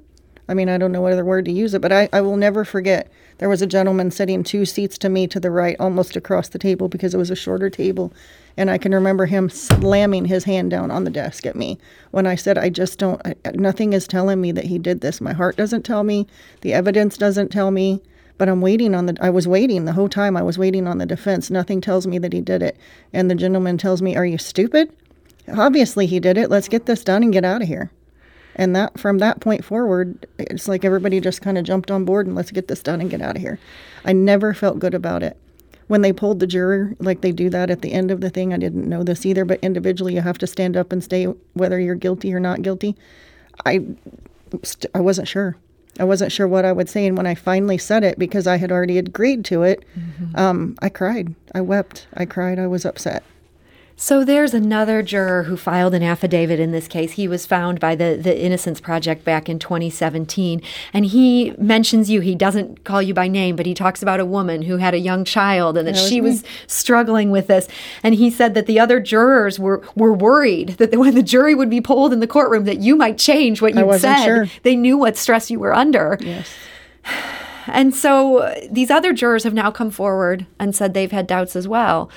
I 0.50 0.54
mean, 0.54 0.70
I 0.70 0.78
don't 0.78 0.92
know 0.92 1.02
what 1.02 1.12
other 1.12 1.26
word 1.26 1.46
to 1.46 1.52
use 1.52 1.74
it, 1.74 1.82
but 1.82 1.92
I, 1.92 2.08
I 2.14 2.22
will 2.22 2.38
never 2.38 2.64
forget. 2.64 3.12
There 3.40 3.50
was 3.50 3.62
a 3.62 3.68
gentleman 3.68 4.12
sitting 4.12 4.44
two 4.44 4.66
seats 4.66 4.98
to 5.00 5.10
me 5.10 5.28
to 5.28 5.40
the 5.40 5.52
right, 5.52 5.76
almost 5.80 6.16
across 6.16 6.50
the 6.50 6.60
table 6.60 6.88
because 6.88 7.14
it 7.14 7.18
was 7.18 7.30
a 7.30 7.36
shorter 7.36 7.70
table. 7.70 8.14
And 8.56 8.72
I 8.72 8.78
can 8.78 8.94
remember 8.94 9.26
him 9.26 9.50
slamming 9.50 10.26
his 10.26 10.46
hand 10.46 10.72
down 10.72 10.90
on 10.90 11.04
the 11.04 11.12
desk 11.12 11.46
at 11.46 11.56
me 11.56 11.78
when 12.12 12.26
I 12.26 12.36
said, 12.36 12.58
I 12.58 12.70
just 12.70 12.98
don't, 12.98 13.22
I, 13.26 13.36
nothing 13.54 13.94
is 13.94 14.08
telling 14.08 14.42
me 14.42 14.52
that 14.54 14.66
he 14.66 14.80
did 14.80 15.02
this. 15.02 15.22
My 15.22 15.34
heart 15.34 15.58
doesn't 15.58 15.84
tell 15.84 16.04
me, 16.04 16.28
the 16.62 16.74
evidence 16.74 17.18
doesn't 17.18 17.52
tell 17.52 17.70
me, 17.70 18.02
but 18.38 18.50
I'm 18.50 18.62
waiting 18.62 18.96
on 18.96 19.06
the, 19.06 19.18
I 19.20 19.30
was 19.30 19.48
waiting 19.48 19.86
the 19.86 19.94
whole 19.94 20.10
time. 20.10 20.38
I 20.38 20.44
was 20.44 20.58
waiting 20.58 20.88
on 20.88 20.98
the 20.98 21.06
defense. 21.06 21.50
Nothing 21.50 21.82
tells 21.82 22.08
me 22.08 22.18
that 22.20 22.34
he 22.34 22.42
did 22.42 22.64
it. 22.64 22.78
And 23.12 23.30
the 23.30 23.36
gentleman 23.36 23.78
tells 23.78 24.02
me, 24.02 24.16
Are 24.16 24.26
you 24.26 24.38
stupid? 24.38 24.96
Obviously 25.56 26.06
he 26.06 26.20
did 26.20 26.38
it. 26.38 26.50
Let's 26.50 26.68
get 26.68 26.86
this 26.86 27.04
done 27.04 27.24
and 27.24 27.34
get 27.34 27.46
out 27.46 27.62
of 27.62 27.68
here. 27.68 27.92
And 28.58 28.76
that 28.76 29.00
from 29.00 29.20
that 29.20 29.40
point 29.40 29.64
forward, 29.64 30.26
it's 30.40 30.68
like 30.68 30.84
everybody 30.84 31.22
just 31.22 31.42
kind 31.42 31.58
of 31.58 31.64
jumped 31.64 31.92
on 31.92 32.06
board 32.06 32.26
and 32.26 32.36
let's 32.36 32.52
get 32.52 32.68
this 32.68 32.82
done 32.82 33.00
and 33.02 33.10
get 33.10 33.22
out 33.22 33.36
of 33.36 33.42
here. 33.42 33.60
I 34.04 34.14
never 34.14 34.54
felt 34.54 34.80
good 34.80 34.96
about 34.96 35.22
it. 35.24 35.38
When 35.88 36.02
they 36.02 36.12
pulled 36.12 36.40
the 36.40 36.48
juror, 36.48 36.96
like 37.00 37.22
they 37.22 37.32
do 37.32 37.50
that 37.52 37.70
at 37.70 37.82
the 37.82 37.94
end 37.94 38.12
of 38.12 38.20
the 38.20 38.30
thing, 38.30 38.54
I 38.54 38.58
didn't 38.58 38.90
know 38.90 39.04
this 39.04 39.26
either, 39.26 39.46
but 39.46 39.60
individually 39.62 40.16
you 40.16 40.22
have 40.22 40.38
to 40.40 40.48
stand 40.48 40.76
up 40.76 40.92
and 40.92 41.04
stay 41.04 41.26
whether 41.54 41.80
you're 41.80 41.96
guilty 41.96 42.34
or 42.34 42.40
not 42.40 42.62
guilty. 42.62 42.96
I 43.66 43.86
st- 44.64 44.92
I 44.94 45.00
wasn't 45.00 45.28
sure. 45.28 45.56
I 46.00 46.04
wasn't 46.04 46.32
sure 46.32 46.48
what 46.48 46.66
I 46.66 46.74
would 46.74 46.90
say, 46.90 47.08
and 47.08 47.18
when 47.18 47.26
I 47.26 47.34
finally 47.36 47.78
said 47.78 48.04
it, 48.04 48.20
because 48.20 48.46
I 48.46 48.58
had 48.58 48.72
already 48.72 49.00
agreed 49.00 49.44
to 49.46 49.64
it, 49.64 49.84
um, 50.36 50.78
I 50.80 50.90
cried. 50.90 51.34
I 51.56 51.62
wept. 51.62 52.06
I 52.14 52.26
cried. 52.26 52.60
I 52.60 52.68
was 52.68 52.86
upset. 52.86 53.24
So 54.00 54.24
there's 54.24 54.54
another 54.54 55.02
juror 55.02 55.44
who 55.44 55.58
filed 55.58 55.96
an 55.96 56.04
affidavit 56.04 56.60
in 56.60 56.72
this 56.72 56.88
case. 56.88 57.14
He 57.14 57.28
was 57.28 57.48
found 57.48 57.80
by 57.80 57.96
the, 57.96 58.16
the 58.22 58.40
Innocence 58.40 58.80
Project 58.80 59.26
back 59.26 59.50
in 59.50 59.58
2017. 59.58 60.62
And 60.94 61.08
he 61.08 61.56
mentions 61.58 62.08
you. 62.08 62.22
He 62.22 62.36
doesn't 62.36 62.84
call 62.84 63.02
you 63.02 63.16
by 63.16 63.28
name, 63.28 63.56
but 63.56 63.66
he 63.66 63.74
talks 63.74 64.04
about 64.04 64.20
a 64.20 64.26
woman 64.26 64.62
who 64.62 64.78
had 64.78 64.94
a 64.94 65.00
young 65.00 65.26
child 65.26 65.80
and 65.80 65.88
that, 65.88 65.96
That 65.96 66.02
was 66.02 66.10
she 66.10 66.22
me. 66.22 66.30
was 66.30 66.44
struggling 66.68 67.32
with 67.32 67.48
this. 67.48 67.68
And 68.04 68.14
he 68.14 68.30
said 68.30 68.54
that 68.54 68.68
the 68.68 68.80
other 68.80 69.00
jurors 69.00 69.58
were, 69.58 69.82
were 69.96 70.14
worried 70.14 70.70
that 70.78 70.96
when 71.00 71.16
the 71.16 71.24
jury 71.24 71.56
would 71.56 71.70
be 71.70 71.82
polled 71.82 72.14
in 72.14 72.20
the 72.20 72.28
courtroom, 72.28 72.66
that 72.66 72.78
you 72.78 72.96
might 72.96 73.18
change 73.18 73.64
what 73.64 73.74
you 73.74 73.98
said. 73.98 74.24
sure. 74.24 74.46
They 74.62 74.76
knew 74.76 74.96
what 75.00 75.18
stress 75.18 75.50
you 75.50 75.60
were 75.60 75.74
under. 75.74 76.20
Yes. 76.22 76.48
And 77.70 77.94
so 77.94 78.56
these 78.72 78.90
other 78.90 79.12
jurors 79.12 79.44
have 79.44 79.54
now 79.54 79.72
come 79.72 79.92
forward 79.92 80.46
and 80.58 80.74
said 80.74 80.94
they've 80.94 81.12
had 81.12 81.28
doubts 81.28 81.54
as 81.54 81.68
well. 81.68 82.10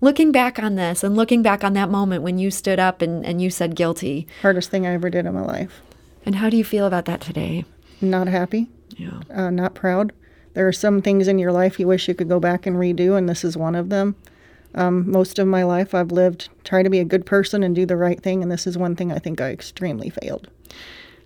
Looking 0.00 0.30
back 0.30 0.58
on 0.60 0.76
this 0.76 1.02
and 1.02 1.16
looking 1.16 1.42
back 1.42 1.64
on 1.64 1.72
that 1.72 1.90
moment 1.90 2.22
when 2.22 2.38
you 2.38 2.50
stood 2.50 2.78
up 2.78 3.02
and, 3.02 3.24
and 3.26 3.42
you 3.42 3.50
said 3.50 3.74
guilty, 3.74 4.26
Hardest 4.42 4.70
thing 4.70 4.86
I 4.86 4.92
ever 4.94 5.10
did 5.10 5.26
in 5.26 5.34
my 5.34 5.42
life. 5.42 5.82
and 6.24 6.36
how 6.36 6.48
do 6.50 6.56
you 6.56 6.64
feel 6.64 6.86
about 6.86 7.04
that 7.06 7.20
today? 7.20 7.64
Not 8.00 8.28
happy. 8.28 8.68
Yeah. 8.96 9.20
uh, 9.32 9.50
not 9.50 9.74
proud. 9.74 10.12
There 10.54 10.66
are 10.68 10.72
some 10.72 11.02
things 11.02 11.28
in 11.28 11.38
your 11.38 11.52
life 11.52 11.78
you 11.80 11.86
wish 11.86 12.08
you 12.08 12.14
could 12.14 12.28
go 12.28 12.40
back 12.40 12.66
and 12.66 12.76
redo, 12.76 13.16
and 13.16 13.28
this 13.28 13.44
is 13.44 13.56
one 13.56 13.74
of 13.74 13.90
them. 13.90 14.16
Um, 14.74 15.10
most 15.10 15.38
of 15.38 15.46
my 15.46 15.62
life, 15.64 15.94
I've 15.94 16.12
lived 16.12 16.48
trying 16.64 16.84
to 16.84 16.90
be 16.90 16.98
a 17.00 17.04
good 17.04 17.26
person 17.26 17.62
and 17.62 17.74
do 17.74 17.86
the 17.86 17.96
right 17.96 18.20
thing, 18.20 18.42
and 18.42 18.50
this 18.50 18.66
is 18.66 18.76
one 18.78 18.94
thing 18.96 19.12
I 19.12 19.18
think 19.18 19.40
I 19.40 19.50
extremely 19.50 20.10
failed. 20.10 20.48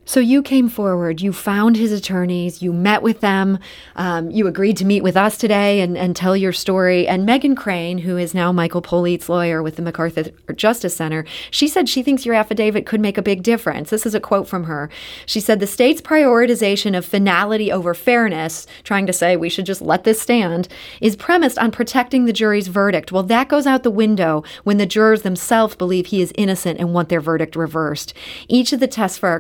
So 0.05 0.19
you 0.19 0.43
came 0.43 0.69
forward, 0.69 1.21
you 1.21 1.33
found 1.33 1.77
his 1.77 1.93
attorneys, 1.93 2.61
you 2.61 2.73
met 2.73 3.03
with 3.03 3.21
them, 3.21 3.61
um, 3.95 4.33
you 4.33 4.49
agreed 4.49 4.77
to 4.79 4.85
meet 4.85 5.03
with 5.03 5.17
us 5.17 5.39
today 5.39 5.81
and, 5.81 5.97
and 5.97 6.17
tell 6.17 6.37
your 6.37 6.53
story. 6.53 7.07
And 7.07 7.25
Megan 7.25 7.55
Crane, 7.55 7.99
who 7.99 8.17
is 8.17 8.35
now 8.35 8.51
Michael 8.51 8.83
Polite's 8.83 9.29
lawyer 9.29 9.63
with 9.63 9.77
the 9.77 9.83
MacArthur 9.83 10.31
Justice 10.57 10.97
Center, 10.97 11.25
she 11.53 11.69
said 11.69 11.89
she 11.89 12.03
thinks 12.03 12.27
your 12.27 12.35
affidavit 12.35 12.85
could 12.85 13.01
make 13.01 13.17
a 13.17 13.23
big 13.23 13.45
difference. 13.45 13.91
This 13.91 14.05
is 14.05 14.15
a 14.15 14.21
quote 14.21 14.49
from 14.49 14.65
her. 14.65 14.91
She 15.25 15.39
said, 15.39 15.61
The 15.61 15.69
state's 15.69 16.01
prioritization 16.01 16.99
of 16.99 17.07
finality 17.07 17.71
over 17.71 17.95
fairness, 17.95 18.67
trying 18.83 19.07
to 19.07 19.13
say 19.13 19.37
we 19.37 19.49
should 19.49 19.67
just 19.67 19.81
let 19.81 20.03
this 20.03 20.21
stand, 20.21 20.67
is 21.01 21.15
premised 21.15 21.59
on 21.59 21.71
protecting 21.71 22.25
the 22.25 22.33
jury's 22.33 22.67
verdict. 22.67 23.13
Well, 23.13 23.23
that 23.25 23.49
goes 23.49 23.69
out 23.69 23.85
the 23.85 23.91
window 23.91 24.43
when 24.65 24.79
the 24.79 24.87
jurors 24.87 25.23
themselves 25.23 25.77
believe 25.77 26.07
he 26.07 26.21
is 26.21 26.33
innocent 26.37 26.81
and 26.81 26.93
want 26.93 27.09
their 27.09 27.21
verdict 27.21 27.55
reversed. 27.55 28.13
Each 28.49 28.73
of 28.73 28.81
the 28.81 28.89
tests 28.89 29.17
for 29.17 29.29
our 29.29 29.39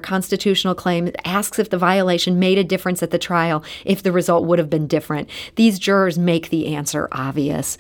constitutional 0.52 0.74
claim 0.74 1.10
asks 1.24 1.58
if 1.58 1.70
the 1.70 1.78
violation 1.78 2.38
made 2.38 2.58
a 2.58 2.64
difference 2.64 3.02
at 3.02 3.10
the 3.10 3.18
trial, 3.18 3.64
if 3.84 4.02
the 4.02 4.12
result 4.12 4.44
would 4.44 4.58
have 4.58 4.68
been 4.68 4.86
different. 4.86 5.28
These 5.56 5.78
jurors 5.78 6.18
make 6.18 6.50
the 6.50 6.74
answer 6.74 7.08
obvious. 7.10 7.78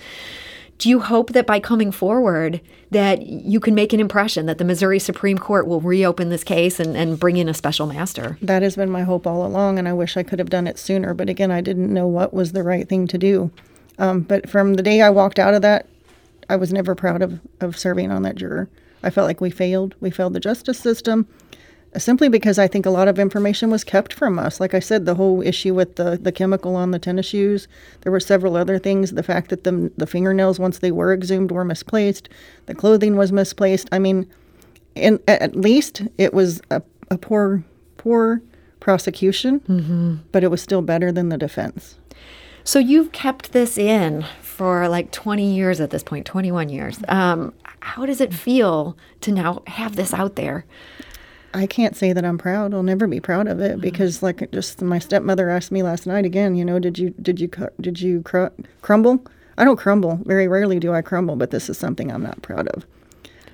Do 0.78 0.88
you 0.88 1.00
hope 1.00 1.32
that 1.32 1.46
by 1.46 1.60
coming 1.60 1.92
forward 1.92 2.60
that 2.90 3.26
you 3.26 3.60
can 3.60 3.74
make 3.74 3.92
an 3.92 4.00
impression 4.00 4.46
that 4.46 4.56
the 4.56 4.64
Missouri 4.64 4.98
Supreme 4.98 5.38
Court 5.38 5.66
will 5.66 5.80
reopen 5.80 6.30
this 6.30 6.42
case 6.42 6.80
and, 6.80 6.96
and 6.96 7.20
bring 7.20 7.36
in 7.36 7.48
a 7.48 7.54
special 7.54 7.86
master? 7.86 8.38
That 8.40 8.62
has 8.62 8.76
been 8.76 8.90
my 8.90 9.02
hope 9.02 9.26
all 9.26 9.46
along, 9.46 9.78
and 9.78 9.86
I 9.86 9.92
wish 9.92 10.16
I 10.16 10.22
could 10.22 10.38
have 10.38 10.50
done 10.50 10.66
it 10.66 10.78
sooner. 10.78 11.12
But 11.14 11.28
again, 11.28 11.50
I 11.50 11.60
didn't 11.60 11.92
know 11.92 12.06
what 12.06 12.32
was 12.32 12.52
the 12.52 12.62
right 12.62 12.88
thing 12.88 13.06
to 13.08 13.18
do. 13.18 13.50
Um, 13.98 14.22
but 14.22 14.48
from 14.48 14.74
the 14.74 14.82
day 14.82 15.02
I 15.02 15.10
walked 15.10 15.38
out 15.38 15.54
of 15.54 15.62
that, 15.62 15.86
I 16.48 16.56
was 16.56 16.72
never 16.72 16.94
proud 16.94 17.20
of, 17.22 17.38
of 17.60 17.78
serving 17.78 18.10
on 18.10 18.22
that 18.22 18.36
juror. 18.36 18.68
I 19.02 19.10
felt 19.10 19.26
like 19.28 19.40
we 19.40 19.50
failed. 19.50 19.94
We 20.00 20.10
failed 20.10 20.32
the 20.32 20.40
justice 20.40 20.78
system 20.78 21.28
simply 21.96 22.28
because 22.28 22.58
I 22.58 22.68
think 22.68 22.86
a 22.86 22.90
lot 22.90 23.08
of 23.08 23.18
information 23.18 23.70
was 23.70 23.84
kept 23.84 24.12
from 24.12 24.38
us. 24.38 24.60
Like 24.60 24.74
I 24.74 24.80
said, 24.80 25.04
the 25.04 25.14
whole 25.14 25.42
issue 25.42 25.74
with 25.74 25.96
the, 25.96 26.18
the 26.20 26.32
chemical 26.32 26.74
on 26.76 26.90
the 26.90 26.98
tennis 26.98 27.26
shoes, 27.26 27.68
there 28.00 28.12
were 28.12 28.20
several 28.20 28.56
other 28.56 28.78
things. 28.78 29.12
The 29.12 29.22
fact 29.22 29.50
that 29.50 29.64
the, 29.64 29.92
the 29.96 30.06
fingernails, 30.06 30.58
once 30.58 30.78
they 30.78 30.90
were 30.92 31.12
exhumed, 31.12 31.50
were 31.50 31.64
misplaced, 31.64 32.28
the 32.66 32.74
clothing 32.74 33.16
was 33.16 33.32
misplaced. 33.32 33.88
I 33.92 33.98
mean, 33.98 34.26
in, 34.94 35.20
at 35.28 35.54
least 35.54 36.02
it 36.18 36.32
was 36.32 36.60
a, 36.70 36.82
a 37.10 37.18
poor, 37.18 37.62
poor 37.98 38.42
prosecution, 38.80 39.60
but 40.32 40.42
it 40.42 40.50
was 40.50 40.62
still 40.62 40.82
better 40.82 41.12
than 41.12 41.28
the 41.28 41.38
defense. 41.38 41.96
So 42.64 42.78
you've 42.78 43.12
kept 43.12 43.52
this 43.52 43.76
in 43.76 44.24
for 44.40 44.88
like 44.88 45.10
20 45.10 45.54
years 45.54 45.80
at 45.80 45.90
this 45.90 46.02
point, 46.02 46.26
21 46.26 46.68
years. 46.68 46.98
Um, 47.08 47.54
how 47.80 48.06
does 48.06 48.20
it 48.20 48.32
feel 48.32 48.96
to 49.20 49.32
now 49.32 49.62
have 49.66 49.96
this 49.96 50.14
out 50.14 50.36
there? 50.36 50.64
I 51.54 51.66
can't 51.66 51.96
say 51.96 52.12
that 52.12 52.24
I'm 52.24 52.38
proud. 52.38 52.72
I'll 52.72 52.82
never 52.82 53.06
be 53.06 53.20
proud 53.20 53.46
of 53.46 53.60
it 53.60 53.72
mm-hmm. 53.72 53.80
because, 53.80 54.22
like, 54.22 54.50
just 54.52 54.80
my 54.82 54.98
stepmother 54.98 55.50
asked 55.50 55.70
me 55.70 55.82
last 55.82 56.06
night 56.06 56.24
again. 56.24 56.54
You 56.54 56.64
know, 56.64 56.78
did 56.78 56.98
you 56.98 57.10
did 57.20 57.40
you 57.40 57.50
did 57.80 58.00
you 58.00 58.22
cr- 58.22 58.46
crumble? 58.80 59.24
I 59.58 59.64
don't 59.64 59.76
crumble. 59.76 60.20
Very 60.24 60.48
rarely 60.48 60.78
do 60.78 60.94
I 60.94 61.02
crumble, 61.02 61.36
but 61.36 61.50
this 61.50 61.68
is 61.68 61.76
something 61.76 62.10
I'm 62.10 62.22
not 62.22 62.42
proud 62.42 62.68
of. 62.68 62.86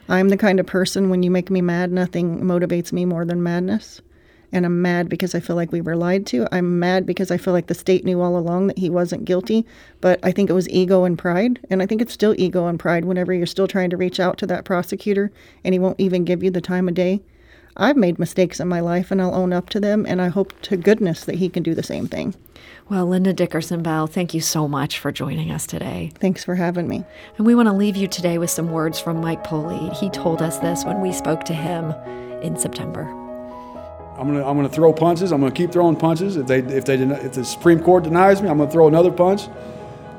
I'm 0.09 0.29
the 0.31 0.37
kind 0.37 0.59
of 0.59 0.67
person 0.67 1.11
when 1.11 1.23
you 1.23 1.31
make 1.31 1.51
me 1.51 1.61
mad, 1.61 1.93
nothing 1.93 2.41
motivates 2.41 2.93
me 2.93 3.05
more 3.05 3.25
than 3.25 3.43
madness. 3.43 4.01
And 4.51 4.65
I'm 4.65 4.81
mad 4.81 5.11
because 5.11 5.35
I 5.35 5.41
feel 5.41 5.57
like 5.57 5.73
we 5.73 5.83
were 5.83 5.97
lied 5.97 6.25
to. 6.29 6.49
I'm 6.51 6.79
mad 6.79 7.05
because 7.05 7.31
I 7.31 7.37
feel 7.37 7.53
like 7.53 7.67
the 7.67 7.75
state 7.75 8.07
knew 8.07 8.23
all 8.23 8.39
along 8.39 8.69
that 8.69 8.79
he 8.79 8.89
wasn't 8.89 9.27
guilty. 9.27 9.67
But 10.01 10.19
I 10.23 10.33
think 10.33 10.49
it 10.49 10.55
was 10.55 10.69
ego 10.71 11.05
and 11.05 11.19
pride. 11.19 11.61
And 11.69 11.83
I 11.83 11.87
think 11.87 12.01
it's 12.01 12.15
still 12.15 12.35
ego 12.39 12.67
and 12.67 12.81
pride 12.81 13.05
whenever 13.05 13.35
you're 13.35 13.45
still 13.45 13.69
trying 13.69 13.91
to 13.91 13.99
reach 13.99 14.19
out 14.19 14.39
to 14.39 14.47
that 14.47 14.65
prosecutor 14.65 15.31
and 15.65 15.75
he 15.75 15.79
won't 15.79 16.01
even 16.01 16.25
give 16.25 16.43
you 16.43 16.51
the 16.51 16.63
time 16.63 16.89
of 16.89 16.95
day. 16.95 17.21
I've 17.79 17.97
made 17.97 18.19
mistakes 18.19 18.59
in 18.59 18.67
my 18.67 18.81
life 18.81 19.11
and 19.11 19.23
I'll 19.23 19.35
own 19.35 19.53
up 19.53 19.71
to 19.71 19.81
them. 19.81 20.05
And 20.07 20.21
I 20.21 20.29
hope 20.29 20.61
to 20.63 20.77
goodness 20.77 21.25
that 21.25 21.37
he 21.37 21.49
can 21.49 21.63
do 21.63 21.75
the 21.75 21.83
same 21.83 22.09
thing. 22.09 22.35
Well, 22.89 23.07
Linda 23.07 23.33
Dickerson 23.33 23.83
Bell, 23.83 24.07
thank 24.07 24.35
you 24.35 24.41
so 24.41 24.67
much 24.67 24.99
for 24.99 25.13
joining 25.13 25.51
us 25.51 25.67
today. 25.67 26.11
Thanks 26.19 26.43
for 26.43 26.57
having 26.57 26.89
me. 26.89 27.05
And 27.37 27.47
we 27.47 27.55
want 27.55 27.69
to 27.69 27.75
leave 27.75 27.97
you 27.97 28.09
today 28.09 28.39
with 28.39 28.51
some 28.51 28.73
words 28.73 28.99
from 28.99 29.21
Mike 29.21 29.45
Polite. 29.45 29.93
He 29.93 30.11
told 30.11 30.43
us 30.43 30.59
this 30.59 30.85
when 30.85 31.01
we 31.01 31.13
spoke 31.13 31.45
to 31.45 31.55
him 31.55 31.93
in 32.43 32.57
September. 32.57 33.03
I'm 34.19 34.27
gonna 34.27 34.45
I'm 34.45 34.57
gonna 34.57 34.69
throw 34.69 34.93
punches. 34.93 35.31
I'm 35.31 35.41
gonna 35.41 35.53
keep 35.53 35.71
throwing 35.71 35.95
punches. 35.95 36.37
If 36.37 36.49
they 36.49 36.59
if 36.59 36.85
they 36.87 36.95
if 36.95 37.35
the 37.35 37.45
Supreme 37.45 37.79
Court 37.81 38.03
denies 38.03 38.43
me, 38.43 38.49
I'm 38.49 38.59
gonna 38.59 38.71
throw 38.71 38.89
another 38.89 39.13
punch. 39.13 39.43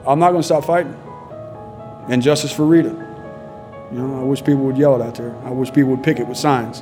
I'm 0.07 0.19
not 0.19 0.31
gonna 0.31 0.43
stop 0.43 0.63
fighting. 0.63 0.95
And 2.07 2.21
justice 2.21 2.53
for 2.53 2.65
Rita. 2.65 2.89
You 3.91 3.97
know, 3.97 4.21
I 4.21 4.23
wish 4.23 4.39
people 4.39 4.61
would 4.61 4.77
yell 4.77 4.95
it 4.95 5.05
out 5.05 5.15
there. 5.15 5.35
I 5.43 5.49
wish 5.49 5.73
people 5.73 5.91
would 5.91 6.03
pick 6.03 6.19
it 6.19 6.27
with 6.27 6.37
signs. 6.37 6.81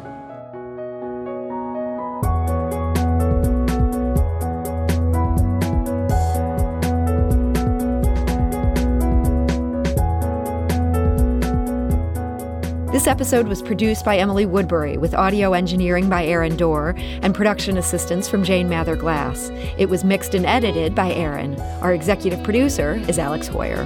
This 12.97 13.05
episode 13.05 13.47
was 13.47 13.61
produced 13.61 14.03
by 14.03 14.17
Emily 14.17 14.47
Woodbury 14.47 14.97
with 14.97 15.13
audio 15.13 15.53
engineering 15.53 16.09
by 16.09 16.25
Aaron 16.25 16.57
Doerr 16.57 16.95
and 16.97 17.35
production 17.35 17.77
assistance 17.77 18.27
from 18.27 18.43
Jane 18.43 18.67
Mather 18.67 18.95
Glass. 18.95 19.51
It 19.77 19.87
was 19.87 20.03
mixed 20.03 20.33
and 20.33 20.47
edited 20.47 20.95
by 20.95 21.11
Aaron. 21.13 21.61
Our 21.83 21.93
executive 21.93 22.41
producer 22.43 22.95
is 23.07 23.19
Alex 23.19 23.49
Heuer. 23.49 23.85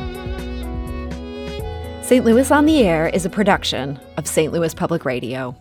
St. 2.06 2.24
Louis 2.24 2.50
on 2.52 2.66
the 2.66 2.84
Air 2.84 3.10
is 3.10 3.26
a 3.26 3.30
production 3.30 4.00
of 4.16 4.28
St. 4.28 4.54
Louis 4.54 4.74
Public 4.74 5.04
Radio. 5.04 5.58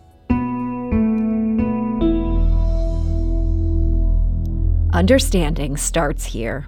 Understanding 4.93 5.75
starts 5.75 6.23
here. 6.23 6.67